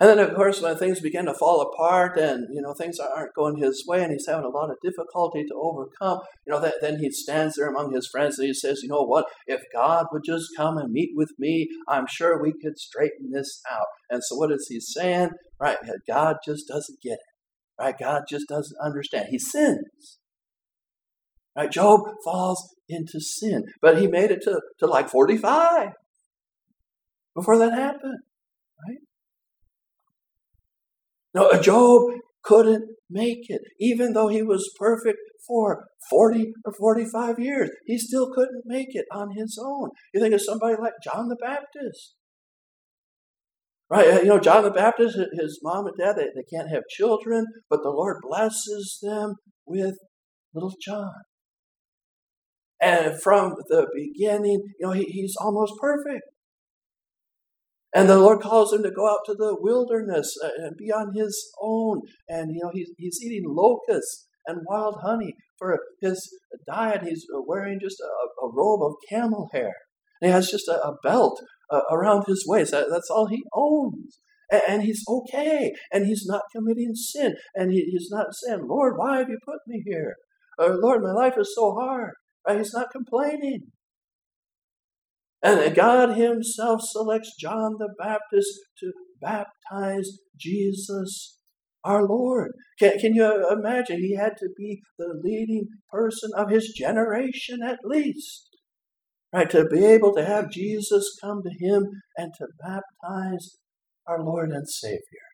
And 0.00 0.10
then, 0.10 0.18
of 0.18 0.34
course, 0.34 0.60
when 0.60 0.76
things 0.76 1.00
begin 1.00 1.24
to 1.24 1.34
fall 1.34 1.62
apart 1.62 2.18
and, 2.18 2.46
you 2.52 2.60
know, 2.60 2.74
things 2.74 2.98
aren't 2.98 3.34
going 3.34 3.56
his 3.56 3.84
way 3.86 4.02
and 4.02 4.12
he's 4.12 4.26
having 4.26 4.44
a 4.44 4.48
lot 4.48 4.70
of 4.70 4.76
difficulty 4.82 5.44
to 5.44 5.54
overcome, 5.54 6.20
you 6.46 6.52
know, 6.52 6.70
then 6.80 6.98
he 6.98 7.10
stands 7.10 7.56
there 7.56 7.68
among 7.68 7.94
his 7.94 8.06
friends 8.06 8.38
and 8.38 8.46
he 8.46 8.52
says, 8.52 8.80
you 8.82 8.90
know 8.90 9.02
what, 9.02 9.26
if 9.46 9.62
God 9.74 10.06
would 10.12 10.22
just 10.24 10.48
come 10.56 10.76
and 10.76 10.92
meet 10.92 11.10
with 11.14 11.32
me, 11.38 11.68
I'm 11.88 12.06
sure 12.06 12.42
we 12.42 12.52
could 12.52 12.78
straighten 12.78 13.30
this 13.32 13.62
out. 13.70 13.86
And 14.10 14.22
so 14.22 14.36
what 14.36 14.52
is 14.52 14.66
he 14.68 14.80
saying? 14.80 15.30
Right, 15.58 15.78
God 16.06 16.36
just 16.44 16.68
doesn't 16.68 17.00
get 17.00 17.14
it. 17.14 17.80
Right, 17.80 17.94
God 17.98 18.24
just 18.28 18.48
doesn't 18.48 18.76
understand. 18.82 19.28
He 19.30 19.38
sins. 19.38 20.18
Right, 21.56 21.70
Job 21.70 22.00
falls 22.22 22.74
into 22.86 23.18
sin, 23.18 23.64
but 23.80 23.98
he 23.98 24.06
made 24.06 24.30
it 24.30 24.42
to, 24.42 24.60
to 24.78 24.86
like 24.86 25.08
45 25.08 25.88
before 27.34 27.56
that 27.58 27.72
happened. 27.72 28.18
Right? 28.86 28.98
No, 31.36 31.52
Job 31.60 32.02
couldn't 32.42 32.88
make 33.10 33.50
it. 33.50 33.60
Even 33.78 34.14
though 34.14 34.28
he 34.28 34.42
was 34.42 34.72
perfect 34.78 35.18
for 35.46 35.84
40 36.08 36.54
or 36.64 36.72
45 36.72 37.38
years, 37.38 37.70
he 37.84 37.98
still 37.98 38.32
couldn't 38.34 38.62
make 38.64 38.94
it 38.94 39.04
on 39.12 39.36
his 39.36 39.60
own. 39.62 39.90
You 40.14 40.20
think 40.22 40.32
of 40.32 40.40
somebody 40.40 40.76
like 40.80 40.94
John 41.04 41.28
the 41.28 41.36
Baptist. 41.36 42.14
Right, 43.90 44.08
uh, 44.08 44.20
you 44.20 44.28
know, 44.28 44.40
John 44.40 44.64
the 44.64 44.70
Baptist, 44.70 45.18
his 45.38 45.60
mom 45.62 45.86
and 45.86 45.96
dad, 45.98 46.16
they, 46.16 46.28
they 46.34 46.42
can't 46.50 46.70
have 46.70 46.82
children, 46.88 47.44
but 47.68 47.82
the 47.82 47.90
Lord 47.90 48.16
blesses 48.26 48.98
them 49.02 49.34
with 49.66 49.94
little 50.54 50.72
John. 50.82 51.12
And 52.80 53.20
from 53.22 53.56
the 53.68 53.86
beginning, 53.94 54.62
you 54.80 54.86
know, 54.86 54.92
he, 54.92 55.04
he's 55.04 55.34
almost 55.38 55.74
perfect. 55.80 56.22
And 57.96 58.10
the 58.10 58.18
Lord 58.18 58.42
calls 58.42 58.74
him 58.74 58.82
to 58.82 58.90
go 58.90 59.08
out 59.08 59.20
to 59.24 59.32
the 59.32 59.56
wilderness 59.58 60.36
uh, 60.44 60.50
and 60.58 60.76
be 60.76 60.92
on 60.92 61.14
his 61.14 61.50
own. 61.62 62.02
And, 62.28 62.50
you 62.54 62.60
know, 62.62 62.70
he's, 62.70 62.90
he's 62.98 63.18
eating 63.24 63.44
locusts 63.46 64.26
and 64.46 64.66
wild 64.68 64.96
honey 65.02 65.32
for 65.56 65.78
his 66.02 66.30
diet. 66.70 67.04
He's 67.04 67.24
wearing 67.46 67.78
just 67.80 67.96
a, 68.00 68.44
a 68.44 68.50
robe 68.52 68.82
of 68.82 68.96
camel 69.08 69.48
hair. 69.54 69.72
And 70.20 70.28
he 70.28 70.30
has 70.30 70.50
just 70.50 70.68
a, 70.68 70.74
a 70.74 70.96
belt 71.02 71.40
uh, 71.70 71.80
around 71.90 72.24
his 72.26 72.44
waist. 72.46 72.72
That, 72.72 72.88
that's 72.90 73.08
all 73.08 73.28
he 73.28 73.42
owns. 73.54 74.18
And, 74.52 74.62
and, 74.68 74.82
he's 74.82 75.02
okay. 75.08 75.72
And 75.90 76.04
he's 76.04 76.26
not 76.26 76.42
committing 76.54 76.94
sin. 76.94 77.36
And 77.54 77.72
he, 77.72 77.80
he's 77.90 78.10
not 78.10 78.26
saying, 78.34 78.66
Lord, 78.68 78.98
why 78.98 79.16
have 79.20 79.30
you 79.30 79.38
put 79.42 79.60
me 79.66 79.82
here? 79.86 80.16
Or, 80.58 80.76
Lord, 80.76 81.02
my 81.02 81.12
life 81.12 81.38
is 81.38 81.54
so 81.56 81.72
hard. 81.72 82.12
Right? 82.46 82.58
He's 82.58 82.74
not 82.74 82.90
complaining. 82.92 83.68
And 85.42 85.74
God 85.74 86.16
Himself 86.16 86.80
selects 86.82 87.34
John 87.38 87.76
the 87.78 87.90
Baptist 87.98 88.48
to 88.80 88.92
baptize 89.20 90.18
Jesus 90.36 91.38
our 91.86 92.06
Lord. 92.06 92.52
Can, 92.78 92.98
can 92.98 93.14
you 93.14 93.48
imagine? 93.50 93.98
He 94.00 94.16
had 94.16 94.36
to 94.38 94.48
be 94.56 94.82
the 94.98 95.18
leading 95.22 95.68
person 95.90 96.30
of 96.36 96.50
his 96.50 96.72
generation 96.76 97.60
at 97.62 97.78
least. 97.84 98.48
Right, 99.32 99.48
to 99.50 99.66
be 99.66 99.84
able 99.84 100.14
to 100.14 100.24
have 100.24 100.50
Jesus 100.50 101.16
come 101.20 101.42
to 101.42 101.66
him 101.66 101.84
and 102.16 102.32
to 102.38 102.46
baptize 102.60 103.56
our 104.06 104.22
Lord 104.22 104.50
and 104.50 104.68
Savior. 104.68 105.25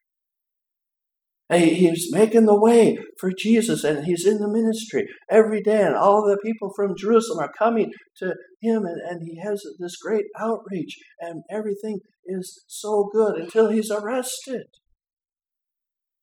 He's 1.52 2.08
making 2.12 2.46
the 2.46 2.58
way 2.58 2.98
for 3.18 3.30
Jesus 3.36 3.84
and 3.84 4.04
he's 4.04 4.26
in 4.26 4.38
the 4.38 4.48
ministry 4.48 5.06
every 5.30 5.62
day. 5.62 5.82
And 5.82 5.94
all 5.94 6.24
the 6.24 6.38
people 6.42 6.72
from 6.74 6.96
Jerusalem 6.96 7.40
are 7.40 7.52
coming 7.58 7.92
to 8.18 8.34
him 8.60 8.84
and, 8.84 9.00
and 9.00 9.22
he 9.22 9.40
has 9.40 9.62
this 9.78 9.96
great 9.96 10.26
outreach 10.38 10.96
and 11.20 11.42
everything 11.50 12.00
is 12.26 12.64
so 12.66 13.10
good 13.12 13.36
until 13.36 13.70
he's 13.70 13.90
arrested. 13.90 14.66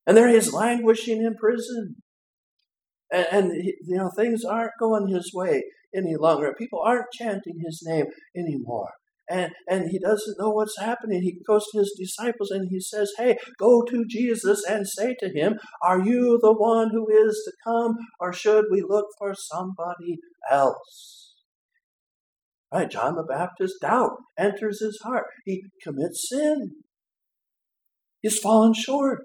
And 0.07 0.17
there 0.17 0.27
he 0.27 0.35
is 0.35 0.53
languishing 0.53 1.21
in 1.21 1.35
prison. 1.35 1.97
And, 3.11 3.27
and 3.31 3.63
you 3.63 3.97
know, 3.97 4.09
things 4.15 4.43
aren't 4.43 4.71
going 4.79 5.07
his 5.07 5.31
way 5.33 5.63
any 5.95 6.15
longer. 6.15 6.55
People 6.57 6.81
aren't 6.83 7.11
chanting 7.13 7.61
his 7.63 7.83
name 7.85 8.05
anymore 8.35 8.91
and, 9.29 9.51
and 9.67 9.89
he 9.89 9.99
doesn't 9.99 10.39
know 10.39 10.49
what's 10.49 10.79
happening. 10.79 11.21
He 11.21 11.39
goes 11.45 11.65
to 11.71 11.79
his 11.79 11.95
disciples 11.97 12.49
and 12.49 12.67
he 12.69 12.79
says, 12.79 13.11
Hey, 13.17 13.37
go 13.59 13.83
to 13.83 14.05
Jesus 14.07 14.63
and 14.67 14.87
say 14.87 15.15
to 15.19 15.29
him, 15.29 15.59
Are 15.83 16.01
you 16.03 16.39
the 16.41 16.53
one 16.53 16.89
who 16.91 17.07
is 17.09 17.41
to 17.45 17.51
come, 17.63 17.95
or 18.19 18.33
should 18.33 18.65
we 18.71 18.83
look 18.87 19.05
for 19.17 19.35
somebody 19.35 20.17
else? 20.51 21.35
Right, 22.73 22.89
John 22.89 23.15
the 23.15 23.23
Baptist, 23.23 23.75
doubt 23.81 24.17
enters 24.37 24.81
his 24.81 24.99
heart. 25.03 25.25
He 25.45 25.63
commits 25.83 26.27
sin. 26.29 26.71
He's 28.21 28.39
fallen 28.39 28.73
short. 28.73 29.23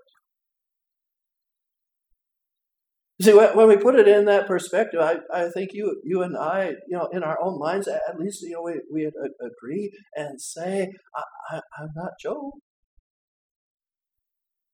See, 3.25 3.33
when 3.33 3.69
we 3.69 3.79
put 3.79 3.95
it 3.95 4.07
in 4.07 4.27
that 4.27 4.47
perspective, 4.47 5.01
I, 5.01 5.17
I 5.33 5.49
think 5.49 5.71
you 5.73 5.99
you 6.05 6.21
and 6.23 6.37
I, 6.37 6.75
you 6.87 6.99
know, 6.99 7.09
in 7.11 7.23
our 7.23 7.39
own 7.43 7.59
minds, 7.59 7.89
at 7.89 8.19
least, 8.19 8.43
you 8.43 8.51
know, 8.51 8.63
we, 8.63 8.83
we 8.93 9.11
agree 9.41 9.97
and 10.15 10.39
say, 10.39 10.93
I, 11.51 11.61
am 11.81 11.89
not 11.97 12.13
Job. 12.21 12.53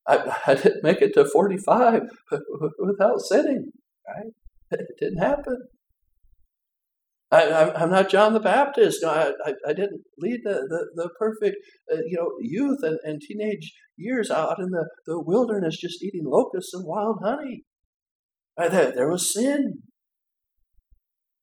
I, 0.09 0.37
I 0.49 0.55
didn't 0.55 0.83
make 0.83 1.01
it 1.01 1.15
to 1.15 1.25
45 1.27 2.03
without 2.81 3.21
sinning, 3.21 3.71
right? 4.09 4.33
It 4.73 4.87
didn't 4.99 5.19
happen. 5.19 5.69
I, 7.31 7.83
am 7.85 7.91
not 7.91 8.11
John 8.11 8.33
the 8.33 8.41
Baptist. 8.41 8.99
No, 9.03 9.11
I, 9.11 9.31
I, 9.49 9.55
I 9.69 9.73
didn't 9.73 10.03
lead 10.19 10.41
the, 10.43 10.67
the, 10.69 10.91
the 10.97 11.11
perfect, 11.21 11.57
uh, 11.93 11.99
you 12.05 12.17
know, 12.17 12.33
youth 12.41 12.81
and, 12.83 12.99
and 13.05 13.21
teenage 13.21 13.73
years 13.97 14.29
out 14.29 14.59
in 14.59 14.71
the, 14.71 14.89
the 15.07 15.23
wilderness 15.23 15.77
just 15.77 16.03
eating 16.03 16.25
locusts 16.25 16.75
and 16.75 16.85
wild 16.85 17.19
honey. 17.23 17.63
There, 18.69 18.93
there 18.93 19.11
was 19.11 19.33
sin. 19.33 19.83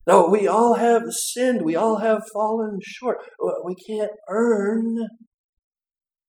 No, 0.05 0.29
we 0.29 0.47
all 0.47 0.75
have 0.75 1.03
sinned. 1.09 1.63
We 1.63 1.75
all 1.75 1.97
have 1.97 2.23
fallen 2.31 2.79
short. 2.81 3.17
We 3.65 3.75
can't 3.75 4.11
earn 4.29 4.95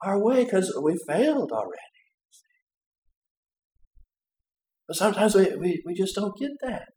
our 0.03 0.23
way 0.23 0.45
because 0.45 0.77
we 0.83 0.99
failed 1.07 1.53
already. 1.53 1.79
But 4.89 4.97
sometimes 4.97 5.35
we, 5.35 5.55
we, 5.57 5.83
we 5.85 5.95
just 5.95 6.15
don't 6.15 6.37
get 6.39 6.53
that. 6.63 6.89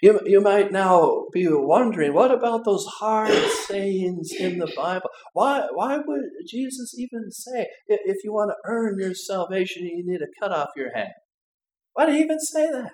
You, 0.00 0.20
you 0.24 0.40
might 0.40 0.72
now 0.72 1.26
be 1.32 1.46
wondering, 1.48 2.12
what 2.14 2.32
about 2.32 2.64
those 2.64 2.86
hard 2.98 3.32
sayings 3.68 4.30
in 4.38 4.58
the 4.58 4.72
Bible? 4.76 5.10
Why, 5.32 5.66
why 5.72 5.98
would 5.98 6.24
Jesus 6.48 6.94
even 6.98 7.30
say, 7.30 7.66
if 7.88 8.24
you 8.24 8.32
want 8.32 8.50
to 8.50 8.56
earn 8.64 8.96
your 8.98 9.14
salvation, 9.14 9.84
you 9.84 10.02
need 10.04 10.18
to 10.18 10.26
cut 10.40 10.52
off 10.52 10.70
your 10.76 10.92
hand? 10.94 11.12
Why 11.94 12.06
did 12.06 12.14
he 12.14 12.22
even 12.22 12.40
say 12.40 12.70
that? 12.70 12.92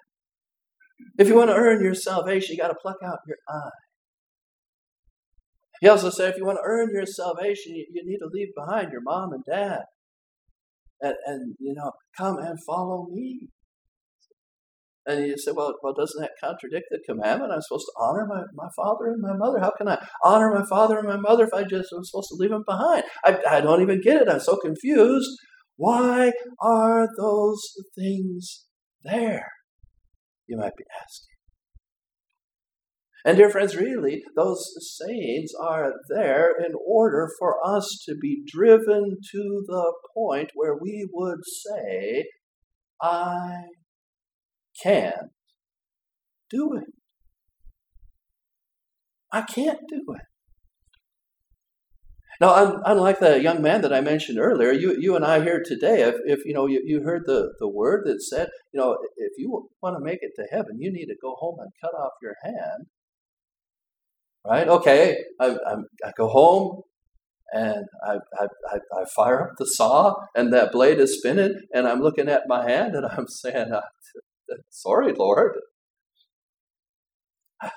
If 1.18 1.28
you 1.28 1.36
want 1.36 1.50
to 1.50 1.56
earn 1.56 1.82
your 1.82 1.94
salvation, 1.94 2.54
you 2.54 2.62
got 2.62 2.68
to 2.68 2.78
pluck 2.80 2.96
out 3.04 3.18
your 3.26 3.36
eye. 3.48 3.70
He 5.80 5.88
also 5.88 6.10
said 6.10 6.30
if 6.30 6.36
you 6.36 6.44
want 6.44 6.58
to 6.58 6.66
earn 6.66 6.90
your 6.92 7.06
salvation, 7.06 7.74
you, 7.74 7.86
you 7.92 8.02
need 8.04 8.18
to 8.18 8.28
leave 8.32 8.48
behind 8.56 8.90
your 8.90 9.02
mom 9.02 9.32
and 9.32 9.44
dad. 9.48 9.82
And, 11.00 11.14
and, 11.26 11.54
you 11.60 11.74
know, 11.74 11.92
come 12.16 12.38
and 12.38 12.58
follow 12.66 13.06
me. 13.10 13.48
And 15.06 15.26
you 15.26 15.38
say, 15.38 15.52
well, 15.52 15.74
well, 15.82 15.94
doesn't 15.94 16.20
that 16.20 16.32
contradict 16.42 16.86
the 16.90 16.98
commandment? 17.08 17.52
I'm 17.52 17.62
supposed 17.62 17.86
to 17.86 17.92
honor 18.00 18.26
my, 18.28 18.42
my 18.54 18.68
father 18.76 19.06
and 19.06 19.22
my 19.22 19.34
mother. 19.34 19.60
How 19.60 19.70
can 19.70 19.88
I 19.88 20.04
honor 20.24 20.52
my 20.52 20.66
father 20.68 20.98
and 20.98 21.08
my 21.08 21.16
mother 21.16 21.44
if 21.44 21.54
I 21.54 21.62
just 21.62 21.92
am 21.96 22.04
supposed 22.04 22.28
to 22.30 22.36
leave 22.36 22.50
them 22.50 22.64
behind? 22.66 23.04
I, 23.24 23.38
I 23.48 23.60
don't 23.60 23.80
even 23.80 24.00
get 24.02 24.20
it. 24.20 24.28
I'm 24.28 24.40
so 24.40 24.56
confused. 24.56 25.30
Why 25.76 26.32
are 26.60 27.08
those 27.16 27.62
things 27.96 28.66
there? 29.10 29.50
You 30.46 30.56
might 30.56 30.76
be 30.76 30.84
asking. 31.02 31.38
And 33.24 33.36
dear 33.36 33.50
friends, 33.50 33.76
really, 33.76 34.22
those 34.36 34.64
sayings 34.96 35.50
are 35.60 35.92
there 36.08 36.52
in 36.58 36.72
order 36.86 37.28
for 37.38 37.56
us 37.66 38.02
to 38.06 38.14
be 38.14 38.42
driven 38.46 39.18
to 39.32 39.64
the 39.66 39.92
point 40.14 40.52
where 40.54 40.76
we 40.80 41.06
would 41.12 41.40
say, 41.44 42.26
I 43.02 43.64
can't 44.82 45.32
do 46.48 46.74
it. 46.76 46.92
I 49.32 49.42
can't 49.42 49.80
do 49.88 50.04
it. 50.14 50.27
Now, 52.40 52.80
unlike 52.85 53.18
the 53.18 53.42
young 53.42 53.62
man 53.62 53.80
that 53.83 53.92
I 53.92 54.00
mentioned 54.00 54.38
earlier, 54.38 54.71
you, 54.71 54.97
you 54.99 55.16
and 55.16 55.25
I 55.25 55.42
here 55.42 55.61
today, 55.64 56.02
if, 56.02 56.14
if 56.25 56.45
you 56.45 56.54
know 56.54 56.66
you, 56.66 56.80
you 56.85 57.02
heard 57.02 57.23
the, 57.26 57.54
the 57.59 57.68
word 57.68 58.04
that 58.07 58.23
said, 58.23 58.50
you 58.73 58.78
know, 58.78 58.97
if 59.16 59.33
you 59.37 59.68
want 59.83 59.97
to 59.97 60.04
make 60.04 60.21
it 60.23 60.33
to 60.37 60.47
heaven, 60.49 60.78
you 60.78 60.92
need 60.92 61.07
to 61.07 61.16
go 61.21 61.35
home 61.35 61.57
and 61.59 61.71
cut 61.83 61.99
off 61.99 62.12
your 62.23 62.37
hand. 62.45 62.87
Right? 64.47 64.68
Okay, 64.68 65.16
I, 65.40 65.47
I, 65.47 65.75
I 66.07 66.12
go 66.16 66.28
home 66.28 66.83
and 67.52 67.87
I, 68.07 68.18
I, 68.38 68.47
I, 68.76 69.04
fire 69.16 69.42
up 69.42 69.57
the 69.59 69.66
saw 69.66 70.14
and 70.37 70.52
that 70.52 70.71
blade 70.71 71.00
is 71.00 71.18
spinning 71.18 71.54
and 71.75 71.88
I'm 71.88 72.00
looking 72.00 72.28
at 72.28 72.42
my 72.47 72.71
hand 72.71 72.95
and 72.95 73.04
I'm 73.07 73.26
saying, 73.26 73.73
uh, 73.73 73.80
sorry, 74.71 75.12
Lord. 75.12 75.57
I 77.62 77.71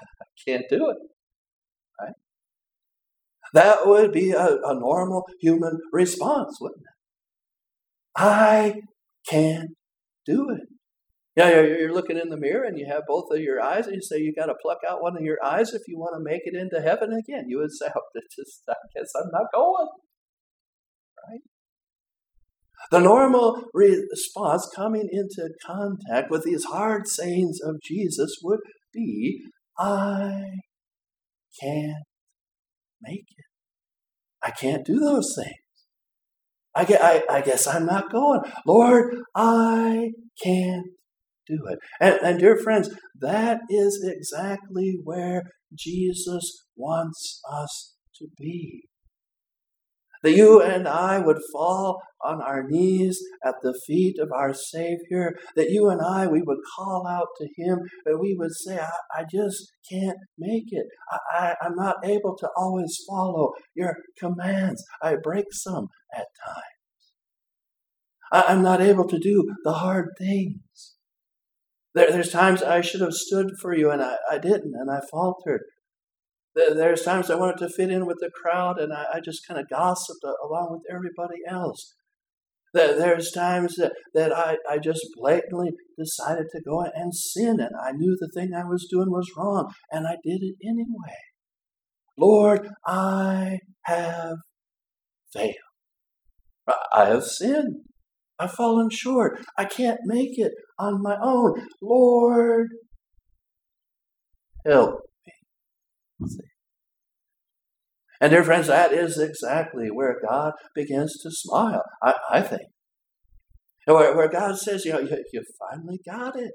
can't 0.45 0.65
do 0.69 0.89
it. 0.89 0.97
Right? 1.99 2.13
That 3.53 3.85
would 3.85 4.11
be 4.11 4.31
a, 4.31 4.57
a 4.63 4.75
normal 4.79 5.23
human 5.39 5.79
response, 5.91 6.57
wouldn't 6.61 6.81
it? 6.81 6.95
I 8.15 8.81
can't 9.29 9.71
do 10.25 10.49
it. 10.49 10.67
Yeah, 11.35 11.61
you're 11.61 11.93
looking 11.93 12.17
in 12.17 12.29
the 12.29 12.37
mirror 12.37 12.65
and 12.65 12.77
you 12.77 12.85
have 12.87 13.03
both 13.07 13.31
of 13.31 13.39
your 13.39 13.61
eyes, 13.61 13.87
and 13.87 13.95
you 13.95 14.01
say 14.01 14.17
you 14.17 14.33
got 14.33 14.47
to 14.47 14.55
pluck 14.61 14.79
out 14.87 15.01
one 15.01 15.15
of 15.15 15.23
your 15.23 15.37
eyes 15.43 15.73
if 15.73 15.81
you 15.87 15.97
want 15.97 16.13
to 16.15 16.23
make 16.23 16.41
it 16.43 16.55
into 16.55 16.81
heaven 16.81 17.13
again. 17.13 17.45
You 17.47 17.59
would 17.59 17.71
say, 17.71 17.87
oh, 17.95 18.01
just, 18.35 18.63
I 18.69 18.73
guess 18.93 19.11
I'm 19.15 19.31
not 19.31 19.47
going. 19.53 19.87
Right? 21.29 21.41
The 22.91 22.99
normal 22.99 23.63
response 23.73 24.69
coming 24.75 25.07
into 25.09 25.49
contact 25.65 26.29
with 26.29 26.43
these 26.43 26.65
hard 26.65 27.07
sayings 27.07 27.59
of 27.63 27.77
Jesus 27.81 28.35
would 28.43 28.59
be, 28.93 29.41
I 29.79 30.43
can't 31.61 32.03
make 33.01 33.25
it. 33.37 33.45
I 34.43 34.51
can't 34.51 34.85
do 34.85 34.99
those 34.99 35.35
things. 35.35 35.55
I, 36.75 36.85
get, 36.85 37.03
I, 37.03 37.23
I 37.29 37.41
guess 37.41 37.67
I'm 37.67 37.85
not 37.85 38.11
going. 38.11 38.41
Lord, 38.65 39.15
I 39.35 40.11
can't 40.41 40.87
do 41.47 41.59
it. 41.67 41.79
And, 41.99 42.19
and 42.23 42.39
dear 42.39 42.57
friends, 42.57 42.89
that 43.19 43.61
is 43.69 44.03
exactly 44.03 44.99
where 45.03 45.43
Jesus 45.73 46.65
wants 46.75 47.41
us 47.51 47.95
to 48.15 48.27
be. 48.37 48.85
That 50.23 50.33
you 50.33 50.61
and 50.61 50.87
I 50.87 51.19
would 51.19 51.39
fall 51.51 52.01
on 52.23 52.41
our 52.41 52.63
knees 52.67 53.19
at 53.43 53.55
the 53.63 53.73
feet 53.87 54.19
of 54.19 54.31
our 54.31 54.53
Savior, 54.53 55.33
that 55.55 55.71
you 55.71 55.89
and 55.89 56.01
I, 56.01 56.27
we 56.27 56.41
would 56.41 56.59
call 56.75 57.07
out 57.07 57.27
to 57.37 57.47
Him, 57.57 57.79
and 58.05 58.19
we 58.19 58.35
would 58.37 58.51
say, 58.53 58.77
I, 58.77 58.91
I 59.21 59.23
just 59.31 59.71
can't 59.89 60.19
make 60.37 60.65
it. 60.67 60.85
I, 61.31 61.55
I, 61.61 61.65
am 61.65 61.75
not 61.75 61.95
able 62.03 62.37
to 62.37 62.49
always 62.55 62.97
follow 63.09 63.53
your 63.75 63.95
commands. 64.19 64.83
I 65.01 65.15
break 65.21 65.45
some 65.51 65.87
at 66.15 66.27
times. 66.45 66.65
I, 68.31 68.43
I'm 68.47 68.61
not 68.61 68.81
able 68.81 69.07
to 69.07 69.17
do 69.19 69.55
the 69.63 69.73
hard 69.73 70.09
things. 70.17 70.95
There, 71.93 72.11
there's 72.11 72.31
times 72.31 72.63
I 72.63 72.81
should 72.81 73.01
have 73.01 73.13
stood 73.13 73.51
for 73.59 73.75
you 73.75 73.91
and 73.91 74.01
I, 74.01 74.15
I 74.29 74.37
didn't, 74.37 74.75
and 74.75 74.89
I 74.89 75.01
faltered. 75.11 75.61
There's 76.55 77.03
times 77.03 77.29
I 77.29 77.35
wanted 77.35 77.57
to 77.59 77.69
fit 77.69 77.91
in 77.91 78.05
with 78.05 78.17
the 78.19 78.31
crowd 78.43 78.79
and 78.79 78.91
I, 78.91 79.05
I 79.13 79.19
just 79.21 79.47
kind 79.47 79.59
of 79.59 79.69
gossiped 79.69 80.23
along 80.43 80.69
with 80.71 80.83
everybody 80.93 81.39
else. 81.47 81.93
There's 82.73 83.31
times 83.31 83.75
that, 83.75 83.93
that 84.13 84.31
I, 84.33 84.57
I 84.69 84.77
just 84.77 85.05
blatantly 85.17 85.71
decided 85.99 86.47
to 86.51 86.61
go 86.61 86.81
and 86.81 87.13
sin, 87.13 87.59
and 87.59 87.71
I 87.83 87.91
knew 87.91 88.15
the 88.17 88.29
thing 88.33 88.53
I 88.53 88.63
was 88.63 88.87
doing 88.89 89.11
was 89.11 89.29
wrong, 89.37 89.73
and 89.91 90.07
I 90.07 90.15
did 90.23 90.41
it 90.41 90.55
anyway. 90.65 91.17
Lord, 92.17 92.69
I 92.87 93.59
have 93.83 94.37
failed. 95.33 95.55
I 96.93 97.07
have 97.07 97.25
sinned. 97.25 97.81
I've 98.39 98.53
fallen 98.53 98.89
short. 98.89 99.43
I 99.57 99.65
can't 99.65 99.99
make 100.05 100.39
it 100.39 100.53
on 100.79 101.01
my 101.01 101.17
own. 101.21 101.67
Lord, 101.81 102.69
help 104.65 105.01
And 108.21 108.29
dear 108.29 108.43
friends, 108.43 108.67
that 108.67 108.93
is 108.93 109.17
exactly 109.17 109.87
where 109.87 110.19
God 110.27 110.53
begins 110.75 111.17
to 111.23 111.31
smile, 111.31 111.81
I, 112.03 112.13
I 112.31 112.41
think. 112.41 112.69
Where, 113.85 114.15
where 114.15 114.29
God 114.29 114.59
says, 114.59 114.85
you 114.85 114.93
know, 114.93 114.99
you, 114.99 115.23
you 115.33 115.43
finally 115.59 115.99
got 116.05 116.37
it. 116.37 116.51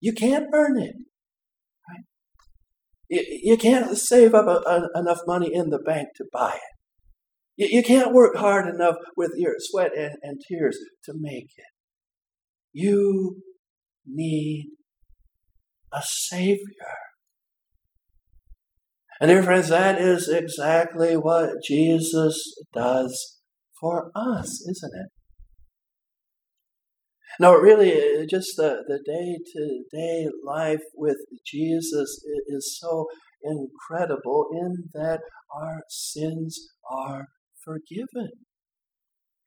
You 0.00 0.12
can't 0.12 0.46
earn 0.52 0.76
it. 0.76 0.96
You, 3.08 3.24
you 3.42 3.56
can't 3.56 3.96
save 3.96 4.34
up 4.34 4.46
a, 4.46 4.68
a, 4.68 5.00
enough 5.00 5.20
money 5.26 5.50
in 5.52 5.70
the 5.70 5.78
bank 5.78 6.08
to 6.16 6.24
buy 6.32 6.54
it. 6.56 6.74
You, 7.56 7.78
you 7.78 7.82
can't 7.84 8.12
work 8.12 8.36
hard 8.36 8.66
enough 8.66 8.96
with 9.16 9.32
your 9.36 9.54
sweat 9.58 9.92
and, 9.96 10.16
and 10.22 10.40
tears 10.48 10.76
to 11.04 11.12
make 11.16 11.50
it. 11.56 11.72
You 12.72 13.42
need 14.04 14.70
a 15.92 16.02
Savior. 16.02 16.58
And 19.24 19.30
dear 19.30 19.42
friends, 19.42 19.70
that 19.70 19.98
is 19.98 20.28
exactly 20.28 21.16
what 21.16 21.62
Jesus 21.66 22.38
does 22.74 23.40
for 23.80 24.10
us, 24.14 24.60
isn't 24.68 24.92
it? 24.94 25.08
No, 27.40 27.54
really, 27.54 28.26
just 28.26 28.48
the, 28.58 28.84
the 28.86 28.98
day 29.02 29.38
to 29.54 29.84
day 29.90 30.28
life 30.44 30.82
with 30.94 31.16
Jesus 31.46 32.22
is 32.48 32.78
so 32.78 33.06
incredible 33.42 34.48
in 34.52 34.90
that 34.92 35.20
our 35.58 35.80
sins 35.88 36.60
are 36.90 37.28
forgiven. 37.64 38.28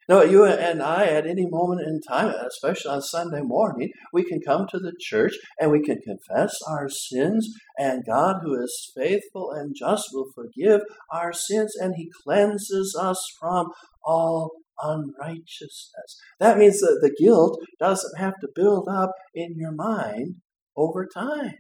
No, 0.10 0.22
you 0.22 0.46
and 0.46 0.82
I, 0.82 1.06
at 1.06 1.28
any 1.28 1.46
moment 1.46 1.82
in 1.82 2.00
time, 2.00 2.34
especially 2.48 2.92
on 2.92 3.02
Sunday 3.02 3.42
morning, 3.42 3.90
we 4.14 4.24
can 4.24 4.40
come 4.40 4.66
to 4.70 4.80
the 4.80 4.94
church 4.98 5.34
and 5.60 5.70
we 5.70 5.82
can 5.82 6.00
confess 6.00 6.56
our 6.66 6.88
sins, 6.88 7.54
and 7.78 8.06
God, 8.06 8.38
who 8.42 8.56
is 8.62 8.92
faithful 8.96 9.52
and 9.52 9.76
just, 9.78 10.06
will 10.14 10.32
forgive 10.34 10.82
our 11.12 11.34
sins, 11.34 11.76
and 11.78 11.96
He 11.98 12.10
cleanses 12.24 12.98
us 12.98 13.22
from 13.38 13.68
all 14.02 14.52
unrighteousness. 14.82 16.22
That 16.40 16.58
means 16.58 16.80
that 16.80 17.00
the 17.02 17.14
guilt 17.22 17.60
doesn't 17.78 18.18
have 18.18 18.36
to 18.40 18.48
build 18.56 18.88
up 18.90 19.12
in 19.36 19.56
your 19.58 19.74
mind 19.74 20.36
over 20.78 21.06
time. 21.06 21.56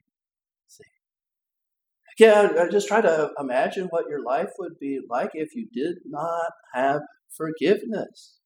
See? 0.67 0.83
Yeah, 2.17 2.67
just 2.71 2.87
try 2.87 3.01
to 3.01 3.31
imagine 3.37 3.87
what 3.89 4.05
your 4.09 4.23
life 4.23 4.51
would 4.57 4.79
be 4.79 4.99
like 5.09 5.31
if 5.33 5.53
you 5.53 5.67
did 5.73 5.97
not 6.05 6.51
have 6.73 7.01
forgiveness. 7.35 8.39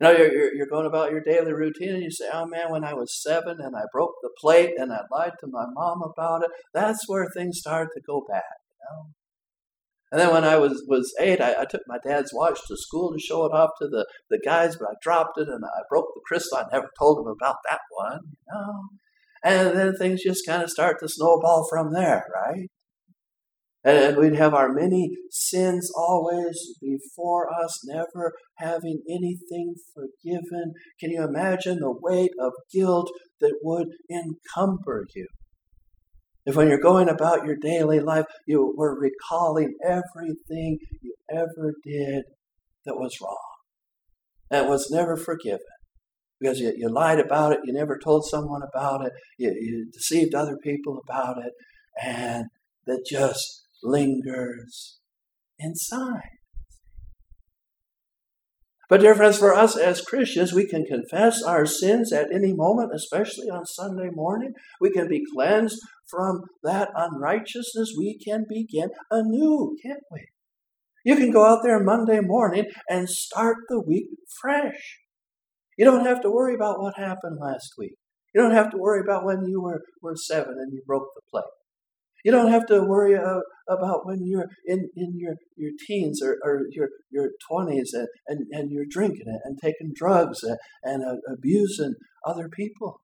You 0.00 0.08
know, 0.08 0.16
you're, 0.16 0.54
you're, 0.54 0.66
going 0.66 0.86
about 0.86 1.12
your 1.12 1.22
daily 1.22 1.52
routine 1.52 1.94
and 1.94 2.02
you 2.02 2.10
say, 2.10 2.28
oh 2.32 2.46
man, 2.46 2.70
when 2.70 2.84
I 2.84 2.94
was 2.94 3.22
seven 3.22 3.58
and 3.60 3.76
I 3.76 3.82
broke 3.92 4.14
the 4.22 4.30
plate 4.40 4.72
and 4.76 4.92
I 4.92 5.00
lied 5.10 5.32
to 5.40 5.46
my 5.46 5.66
mom 5.72 6.02
about 6.02 6.42
it, 6.42 6.50
that's 6.72 7.08
where 7.08 7.28
things 7.28 7.58
started 7.60 7.90
to 7.94 8.02
go 8.04 8.24
bad, 8.28 8.42
you 8.68 8.76
know. 8.90 9.06
And 10.10 10.20
then 10.20 10.32
when 10.32 10.44
I 10.44 10.56
was, 10.58 10.84
was 10.88 11.12
eight, 11.20 11.40
I, 11.40 11.62
I, 11.62 11.64
took 11.64 11.80
my 11.86 11.98
dad's 12.04 12.32
watch 12.32 12.60
to 12.68 12.76
school 12.76 13.12
to 13.12 13.18
show 13.18 13.44
it 13.46 13.52
off 13.52 13.70
to 13.80 13.88
the, 13.88 14.06
the 14.30 14.38
guys, 14.44 14.76
but 14.76 14.88
I 14.88 14.94
dropped 15.02 15.38
it 15.38 15.48
and 15.48 15.64
I 15.64 15.80
broke 15.88 16.06
the 16.14 16.20
crystal. 16.26 16.58
I 16.58 16.64
never 16.72 16.88
told 16.98 17.18
them 17.18 17.26
about 17.26 17.56
that 17.68 17.80
one, 17.90 18.20
you 18.22 18.52
know. 18.52 18.82
And 19.44 19.76
then 19.76 19.96
things 19.96 20.22
just 20.22 20.46
kind 20.46 20.62
of 20.62 20.70
start 20.70 20.98
to 21.00 21.08
snowball 21.08 21.66
from 21.68 21.92
there, 21.92 22.24
right? 22.34 22.68
And 23.84 24.16
we'd 24.16 24.36
have 24.36 24.54
our 24.54 24.72
many 24.72 25.10
sins 25.30 25.90
always 25.94 26.74
before 26.80 27.52
us, 27.52 27.80
never 27.84 28.32
having 28.56 29.02
anything 29.08 29.74
forgiven. 29.94 30.72
Can 30.98 31.10
you 31.10 31.22
imagine 31.22 31.80
the 31.80 31.94
weight 32.00 32.30
of 32.40 32.52
guilt 32.72 33.10
that 33.40 33.58
would 33.62 33.88
encumber 34.10 35.04
you? 35.14 35.26
If 36.46 36.56
when 36.56 36.68
you're 36.68 36.78
going 36.78 37.10
about 37.10 37.44
your 37.46 37.56
daily 37.56 38.00
life, 38.00 38.24
you 38.46 38.74
were 38.76 38.98
recalling 38.98 39.74
everything 39.84 40.78
you 41.02 41.14
ever 41.30 41.74
did 41.84 42.24
that 42.86 42.96
was 42.96 43.18
wrong, 43.22 43.36
that 44.50 44.68
was 44.68 44.90
never 44.90 45.16
forgiven, 45.16 45.60
because 46.38 46.60
you, 46.60 46.74
you 46.76 46.90
lied 46.90 47.18
about 47.18 47.52
it, 47.52 47.60
you 47.64 47.72
never 47.72 47.98
told 47.98 48.26
someone 48.26 48.60
about 48.62 49.06
it, 49.06 49.12
you, 49.38 49.50
you 49.58 49.90
deceived 49.90 50.34
other 50.34 50.58
people 50.62 51.00
about 51.08 51.38
it, 51.38 51.52
and 52.02 52.44
that 52.86 53.06
just 53.08 53.63
lingers 53.84 54.98
inside. 55.58 56.30
But, 58.88 59.00
dear 59.00 59.14
friends, 59.14 59.38
for 59.38 59.54
us 59.54 59.76
as 59.78 60.02
Christians, 60.02 60.52
we 60.52 60.68
can 60.68 60.84
confess 60.84 61.42
our 61.42 61.64
sins 61.64 62.12
at 62.12 62.32
any 62.32 62.52
moment, 62.52 62.92
especially 62.94 63.48
on 63.48 63.64
Sunday 63.64 64.10
morning. 64.12 64.52
We 64.80 64.90
can 64.90 65.08
be 65.08 65.24
cleansed 65.34 65.78
from 66.10 66.42
that 66.62 66.90
unrighteousness. 66.94 67.94
We 67.96 68.18
can 68.18 68.44
begin 68.48 68.90
anew, 69.10 69.76
can't 69.84 70.02
we? 70.12 70.26
You 71.04 71.16
can 71.16 71.30
go 71.30 71.46
out 71.46 71.60
there 71.62 71.82
Monday 71.82 72.20
morning 72.20 72.66
and 72.88 73.08
start 73.08 73.56
the 73.68 73.80
week 73.80 74.08
fresh. 74.40 74.98
You 75.78 75.84
don't 75.84 76.06
have 76.06 76.20
to 76.22 76.30
worry 76.30 76.54
about 76.54 76.80
what 76.80 76.98
happened 76.98 77.38
last 77.40 77.72
week. 77.78 77.94
You 78.34 78.42
don't 78.42 78.54
have 78.54 78.70
to 78.72 78.78
worry 78.78 79.00
about 79.00 79.24
when 79.24 79.44
you 79.46 79.62
were, 79.62 79.82
were 80.02 80.16
seven 80.16 80.56
and 80.58 80.72
you 80.72 80.82
broke 80.86 81.08
the 81.14 81.22
plate. 81.30 81.44
You 82.24 82.32
don't 82.32 82.50
have 82.50 82.66
to 82.66 82.82
worry 82.82 83.14
about 83.14 84.06
when 84.06 84.20
you're 84.24 84.48
in, 84.66 84.88
in 84.96 85.12
your, 85.18 85.34
your 85.56 85.72
teens 85.86 86.22
or, 86.22 86.38
or 86.42 86.62
your, 86.70 86.88
your 87.10 87.28
20s 87.50 87.90
and, 87.92 88.08
and, 88.26 88.46
and 88.50 88.70
you're 88.70 88.86
drinking 88.88 89.26
and, 89.26 89.40
and 89.44 89.58
taking 89.62 89.92
drugs 89.94 90.42
and, 90.42 90.56
and 90.82 91.04
uh, 91.04 91.16
abusing 91.30 91.94
other 92.26 92.48
people. 92.48 93.02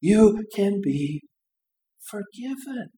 You 0.00 0.44
can 0.54 0.80
be 0.80 1.22
forgiven. 2.08 2.90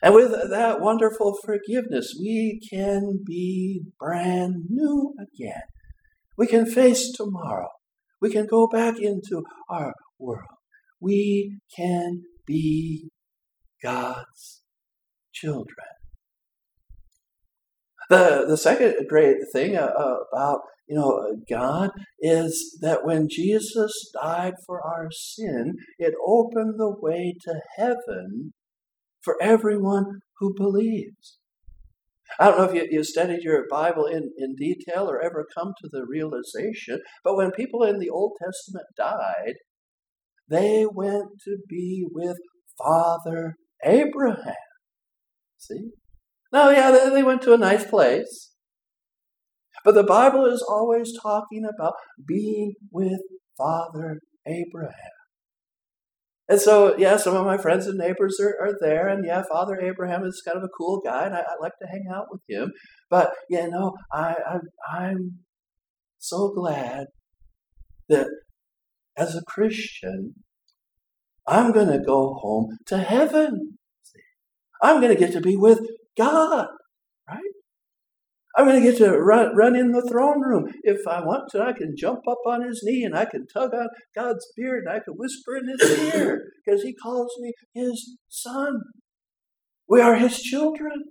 And 0.00 0.14
with 0.14 0.30
that 0.30 0.80
wonderful 0.80 1.36
forgiveness, 1.44 2.14
we 2.18 2.60
can 2.70 3.24
be 3.26 3.82
brand 3.98 4.66
new 4.68 5.14
again. 5.18 5.62
We 6.38 6.46
can 6.46 6.66
face 6.66 7.10
tomorrow. 7.12 7.68
We 8.20 8.30
can 8.30 8.46
go 8.46 8.68
back 8.68 9.00
into 9.00 9.42
our 9.68 9.94
world. 10.18 10.46
We 11.00 11.58
can 11.76 12.22
be 12.46 13.10
God's 13.82 14.62
children. 15.32 15.86
The, 18.10 18.44
the 18.46 18.56
second 18.56 18.94
great 19.08 19.36
thing 19.52 19.76
uh, 19.76 19.88
about 20.32 20.60
you 20.88 20.96
know 20.96 21.36
God 21.48 21.90
is 22.20 22.78
that 22.82 23.04
when 23.04 23.28
Jesus 23.30 24.10
died 24.20 24.54
for 24.66 24.84
our 24.84 25.08
sin, 25.10 25.76
it 25.98 26.14
opened 26.26 26.74
the 26.78 26.94
way 27.00 27.34
to 27.44 27.60
heaven 27.78 28.52
for 29.22 29.36
everyone 29.40 30.20
who 30.38 30.52
believes. 30.54 31.38
I 32.38 32.48
don't 32.48 32.58
know 32.58 32.64
if 32.64 32.74
you, 32.74 32.88
you 32.90 33.04
studied 33.04 33.42
your 33.42 33.66
Bible 33.70 34.06
in, 34.06 34.30
in 34.38 34.54
detail 34.56 35.08
or 35.08 35.20
ever 35.20 35.46
come 35.56 35.72
to 35.82 35.88
the 35.90 36.04
realization, 36.08 37.00
but 37.22 37.36
when 37.36 37.50
people 37.52 37.82
in 37.82 37.98
the 37.98 38.10
Old 38.10 38.32
Testament 38.42 38.86
died, 38.96 39.54
they 40.52 40.86
went 40.92 41.40
to 41.44 41.56
be 41.68 42.06
with 42.12 42.36
Father 42.78 43.54
Abraham. 43.84 44.54
See? 45.58 45.90
Now, 46.52 46.70
yeah, 46.70 47.08
they, 47.10 47.22
went 47.22 47.42
to 47.42 47.54
a 47.54 47.58
nice 47.58 47.84
place. 47.84 48.50
But 49.84 49.94
the 49.94 50.02
Bible 50.02 50.44
is 50.46 50.64
always 50.68 51.12
talking 51.20 51.64
about 51.64 51.94
being 52.26 52.74
with 52.90 53.20
Father 53.56 54.20
Abraham. 54.46 54.94
And 56.48 56.60
so, 56.60 56.96
yeah, 56.98 57.16
some 57.16 57.34
of 57.34 57.46
my 57.46 57.56
friends 57.56 57.86
and 57.86 57.96
neighbors 57.96 58.38
are, 58.38 58.54
are 58.60 58.76
there, 58.80 59.08
and 59.08 59.24
yeah, 59.24 59.42
Father 59.50 59.80
Abraham 59.80 60.24
is 60.24 60.42
kind 60.46 60.58
of 60.58 60.64
a 60.64 60.76
cool 60.76 61.00
guy, 61.02 61.24
and 61.24 61.34
I, 61.34 61.40
I 61.40 61.54
like 61.60 61.72
to 61.80 61.88
hang 61.88 62.04
out 62.14 62.26
with 62.30 62.42
him. 62.48 62.72
But, 63.08 63.30
you 63.48 63.70
know, 63.70 63.94
I, 64.12 64.34
I, 64.46 64.98
I'm 64.98 65.38
so 66.18 66.52
glad 66.54 67.06
that 68.08 68.26
as 69.16 69.34
a 69.34 69.42
Christian, 69.46 70.34
I'm 71.46 71.72
going 71.72 71.88
to 71.88 71.98
go 71.98 72.34
home 72.34 72.78
to 72.86 72.98
heaven. 72.98 73.78
I'm 74.82 75.00
going 75.00 75.14
to 75.14 75.18
get 75.18 75.32
to 75.32 75.40
be 75.40 75.56
with 75.56 75.80
God, 76.16 76.68
right? 77.28 77.38
I'm 78.56 78.66
going 78.66 78.82
to 78.82 78.90
get 78.90 78.98
to 78.98 79.16
run, 79.16 79.56
run 79.56 79.74
in 79.74 79.92
the 79.92 80.06
throne 80.06 80.42
room. 80.42 80.70
If 80.82 81.06
I 81.06 81.20
want 81.20 81.50
to, 81.52 81.62
I 81.62 81.72
can 81.72 81.94
jump 81.96 82.20
up 82.28 82.40
on 82.46 82.62
his 82.62 82.82
knee 82.84 83.02
and 83.02 83.16
I 83.16 83.24
can 83.24 83.46
tug 83.46 83.72
on 83.72 83.88
God's 84.14 84.46
beard 84.56 84.84
and 84.84 84.94
I 84.94 85.00
can 85.00 85.14
whisper 85.14 85.56
in 85.56 85.68
his 85.68 86.14
ear 86.14 86.50
because 86.64 86.82
he 86.82 86.94
calls 86.94 87.34
me 87.40 87.52
his 87.72 88.18
son. 88.28 88.80
We 89.88 90.00
are 90.00 90.16
his 90.16 90.42
children. 90.42 91.04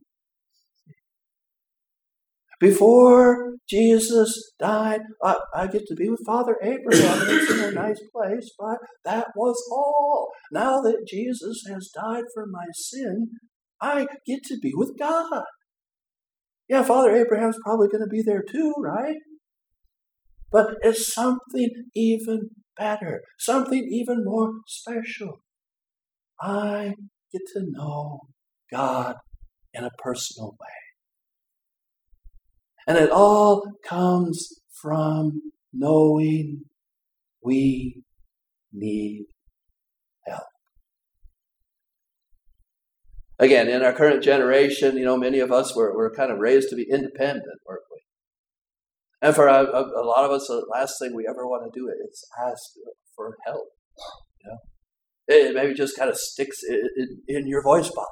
Before 2.62 3.56
Jesus 3.68 4.54
died, 4.60 5.02
I, 5.24 5.38
I, 5.56 5.66
get 5.66 5.88
to 5.88 5.96
be 5.96 6.10
with 6.10 6.22
Father 6.24 6.56
Abraham, 6.62 7.28
it's 7.28 7.52
in 7.52 7.60
a 7.60 7.72
nice 7.72 8.00
place, 8.14 8.52
but 8.60 8.78
that 9.04 9.30
was 9.36 9.58
all. 9.72 10.30
Now 10.52 10.80
that 10.82 11.08
Jesus 11.08 11.64
has 11.68 11.90
died 11.92 12.26
for 12.36 12.46
my 12.46 12.66
sin, 12.72 13.30
I 13.82 14.06
get 14.28 14.44
to 14.44 14.60
be 14.62 14.74
with 14.76 14.96
God. 15.00 15.42
Yeah, 16.70 16.84
Father 16.84 17.16
Abraham's 17.16 17.58
probably 17.66 17.88
going 17.88 18.04
to 18.04 18.08
be 18.08 18.22
there 18.22 18.44
too, 18.48 18.76
right? 18.78 19.18
But 20.52 20.76
it's 20.84 21.12
something 21.12 21.70
even 21.96 22.52
better, 22.78 23.22
something 23.40 23.90
even 23.92 24.24
more 24.24 24.52
special. 24.68 25.42
I 26.40 26.94
get 27.32 27.42
to 27.56 27.64
know 27.66 28.20
God 28.72 29.16
in 29.74 29.84
a 29.84 29.90
personal 29.98 30.52
way. 30.52 30.91
And 32.92 33.00
it 33.00 33.10
all 33.10 33.64
comes 33.88 34.50
from 34.82 35.54
knowing 35.72 36.64
we 37.42 38.04
need 38.74 39.28
help. 40.28 40.44
Again, 43.40 43.70
in 43.70 43.82
our 43.82 43.94
current 43.94 44.22
generation, 44.22 44.98
you 44.98 45.06
know, 45.06 45.16
many 45.16 45.40
of 45.40 45.54
us 45.54 45.74
were, 45.74 45.96
were 45.96 46.14
kind 46.14 46.34
of 46.34 46.40
raised 46.40 46.68
to 46.72 46.76
be 46.76 46.86
independent, 46.92 47.62
weren't 47.66 47.84
we? 47.90 48.02
And 49.22 49.34
for 49.34 49.48
a, 49.48 49.62
a, 49.64 50.04
lot 50.04 50.26
of 50.26 50.32
us, 50.32 50.48
the 50.48 50.68
last 50.70 50.96
thing 51.00 51.16
we 51.16 51.26
ever 51.30 51.48
want 51.48 51.72
to 51.72 51.80
do 51.80 51.88
is 51.88 52.28
ask 52.46 52.62
for 53.16 53.38
help. 53.46 53.70
You 54.44 54.52
know? 54.52 54.58
It 55.30 55.56
maybe 55.56 55.74
just 55.76 55.98
kind 55.98 56.10
of 56.10 56.18
sticks 56.18 56.62
in, 56.62 56.82
in, 56.98 57.22
in 57.38 57.48
your 57.48 57.64
voice 57.64 57.90
box. 57.90 58.12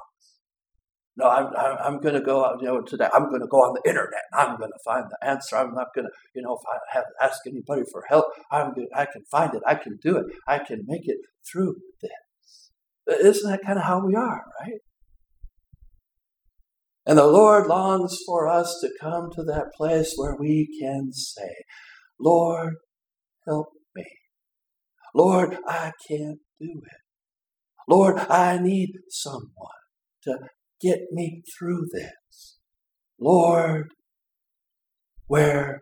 No, 1.20 1.28
I'm, 1.28 1.48
I'm, 1.84 2.00
going 2.00 2.14
to 2.14 2.22
go 2.22 2.46
out, 2.46 2.62
you 2.62 2.66
know, 2.66 2.80
today. 2.80 3.08
I'm 3.12 3.28
going 3.28 3.42
to 3.42 3.46
go 3.46 3.58
on 3.58 3.74
the 3.74 3.86
internet. 3.86 4.22
I'm 4.32 4.56
going 4.56 4.70
to 4.70 4.78
find 4.82 5.04
the 5.04 5.28
answer. 5.28 5.54
I'm 5.54 5.74
not 5.74 5.88
going 5.94 6.06
to, 6.06 6.10
you 6.34 6.40
know, 6.40 6.54
if 6.54 6.62
I 6.66 6.96
have 6.96 7.04
ask 7.20 7.40
anybody 7.46 7.82
for 7.92 8.04
help. 8.08 8.24
I'm 8.50 8.72
good. 8.72 8.86
I 8.94 9.04
can 9.04 9.22
find 9.30 9.54
it. 9.54 9.60
I 9.66 9.74
can 9.74 9.98
do 10.02 10.16
it. 10.16 10.24
I 10.48 10.60
can 10.60 10.84
make 10.86 11.02
it 11.04 11.18
through 11.50 11.76
this. 12.00 12.70
Isn't 13.20 13.50
that 13.50 13.60
kind 13.62 13.78
of 13.78 13.84
how 13.84 14.06
we 14.06 14.14
are, 14.14 14.44
right? 14.62 14.80
And 17.04 17.18
the 17.18 17.26
Lord 17.26 17.66
longs 17.66 18.16
for 18.24 18.48
us 18.48 18.78
to 18.80 18.90
come 18.98 19.28
to 19.34 19.42
that 19.42 19.74
place 19.76 20.14
where 20.16 20.36
we 20.38 20.68
can 20.80 21.12
say, 21.12 21.52
Lord, 22.18 22.76
help 23.46 23.68
me. 23.94 24.06
Lord, 25.14 25.58
I 25.66 25.92
can't 26.08 26.38
do 26.58 26.80
it. 26.82 27.00
Lord, 27.86 28.18
I 28.18 28.56
need 28.56 28.92
someone 29.10 29.50
to 30.22 30.38
get 30.80 31.00
me 31.12 31.42
through 31.58 31.86
this. 31.92 32.58
Lord, 33.18 33.88
where 35.26 35.80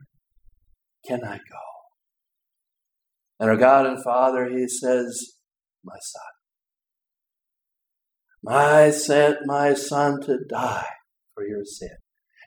can 1.07 1.25
I 1.25 1.37
go? 1.37 1.69
And 3.41 3.51
our 3.51 3.57
God 3.57 3.87
and 3.87 4.03
Father, 4.03 4.49
He 4.49 4.67
says, 4.69 5.19
My 5.85 5.97
son. 6.01 6.23
I 8.47 8.91
sent 8.91 9.39
my 9.47 9.75
son 9.75 10.21
to 10.23 10.39
die 10.49 10.87
for 11.35 11.47
your 11.47 11.65
sin. 11.65 11.97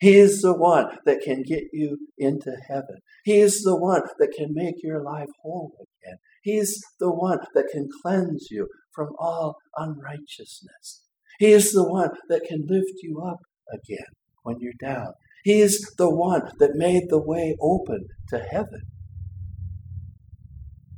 He 0.02 0.18
is 0.18 0.42
the 0.42 0.58
one 0.58 0.98
that 1.06 1.22
can 1.22 1.44
get 1.44 1.66
you 1.72 1.98
into 2.18 2.56
heaven. 2.68 2.98
He 3.24 3.40
is 3.40 3.62
the 3.62 3.78
one 3.78 4.02
that 4.18 4.34
can 4.36 4.50
make 4.52 4.76
your 4.82 5.04
life 5.04 5.30
whole 5.44 5.74
again. 5.76 6.18
He's 6.42 6.82
the 7.00 7.12
one 7.12 7.40
that 7.54 7.68
can 7.72 7.88
cleanse 8.02 8.48
you 8.50 8.68
from 8.94 9.10
all 9.20 9.58
unrighteousness. 9.78 11.04
He 11.42 11.54
is 11.54 11.72
the 11.72 11.90
one 11.90 12.12
that 12.30 12.44
can 12.48 12.68
lift 12.70 13.02
you 13.02 13.20
up 13.20 13.40
again 13.74 14.12
when 14.44 14.58
you're 14.60 14.74
down. 14.80 15.14
He 15.44 15.60
is 15.60 15.92
the 15.98 16.08
one 16.08 16.44
that 16.60 16.76
made 16.76 17.06
the 17.10 17.20
way 17.20 17.58
open 17.60 18.06
to 18.30 18.46
heaven. 18.52 18.82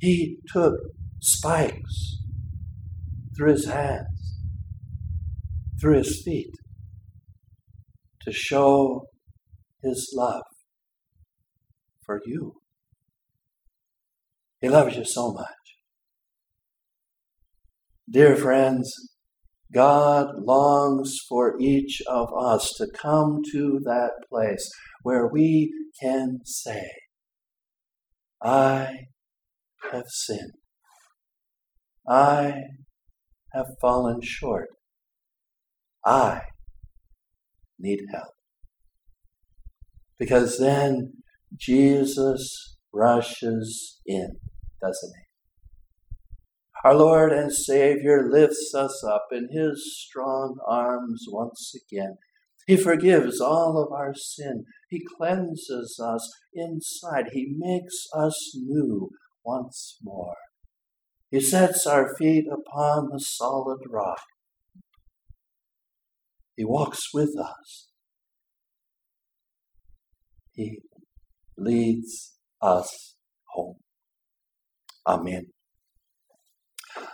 He 0.00 0.36
took 0.52 0.74
spikes 1.22 2.18
through 3.34 3.52
his 3.52 3.64
hands, 3.64 4.42
through 5.80 5.96
his 5.96 6.20
feet, 6.22 6.52
to 8.20 8.30
show 8.30 9.06
his 9.82 10.12
love 10.14 10.42
for 12.04 12.20
you. 12.26 12.56
He 14.60 14.68
loves 14.68 14.94
you 14.94 15.06
so 15.06 15.32
much. 15.32 15.48
Dear 18.10 18.36
friends, 18.36 19.13
God 19.74 20.28
longs 20.38 21.18
for 21.28 21.56
each 21.60 22.00
of 22.08 22.28
us 22.38 22.72
to 22.78 22.86
come 22.86 23.40
to 23.50 23.80
that 23.84 24.12
place 24.30 24.70
where 25.02 25.26
we 25.26 25.72
can 26.00 26.38
say, 26.44 26.88
I 28.42 29.06
have 29.90 30.06
sinned. 30.08 30.52
I 32.08 32.54
have 33.52 33.66
fallen 33.80 34.20
short. 34.22 34.68
I 36.04 36.42
need 37.78 38.00
help. 38.12 38.34
Because 40.18 40.58
then 40.58 41.14
Jesus 41.58 42.76
rushes 42.92 44.00
in, 44.06 44.36
doesn't 44.80 45.12
he? 45.16 45.33
Our 46.84 46.94
Lord 46.94 47.32
and 47.32 47.50
Savior 47.50 48.28
lifts 48.30 48.74
us 48.74 49.02
up 49.02 49.28
in 49.32 49.48
His 49.50 50.04
strong 50.06 50.58
arms 50.68 51.24
once 51.28 51.72
again. 51.74 52.18
He 52.66 52.76
forgives 52.76 53.40
all 53.40 53.82
of 53.82 53.90
our 53.90 54.12
sin. 54.14 54.64
He 54.90 55.02
cleanses 55.16 55.98
us 55.98 56.30
inside. 56.52 57.30
He 57.32 57.54
makes 57.56 57.94
us 58.14 58.36
new 58.54 59.08
once 59.42 59.98
more. 60.02 60.36
He 61.30 61.40
sets 61.40 61.86
our 61.86 62.14
feet 62.16 62.44
upon 62.52 63.08
the 63.10 63.18
solid 63.18 63.80
rock. 63.90 64.20
He 66.56 66.66
walks 66.66 67.14
with 67.14 67.34
us. 67.38 67.88
He 70.52 70.80
leads 71.56 72.34
us 72.60 73.16
home. 73.54 73.78
Amen. 75.06 75.53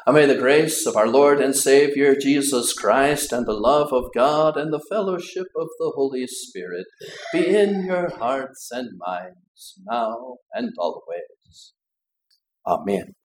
And 0.07 0.15
may 0.15 0.27
the 0.27 0.35
grace 0.35 0.87
of 0.87 0.97
our 0.97 1.09
Lord 1.09 1.41
and 1.41 1.55
Savior 1.55 2.15
Jesus 2.15 2.73
Christ 2.73 3.33
and 3.33 3.47
the 3.47 3.53
love 3.53 3.93
of 3.93 4.13
God 4.15 4.57
and 4.57 4.73
the 4.73 4.85
fellowship 4.91 5.47
of 5.57 5.69
the 5.79 5.93
Holy 5.95 6.27
Spirit 6.27 6.87
be 7.33 7.47
in 7.47 7.85
your 7.85 8.11
hearts 8.11 8.71
and 8.73 8.99
minds 8.99 9.81
now 9.87 10.37
and 10.53 10.73
always. 10.79 11.73
Amen. 12.67 13.15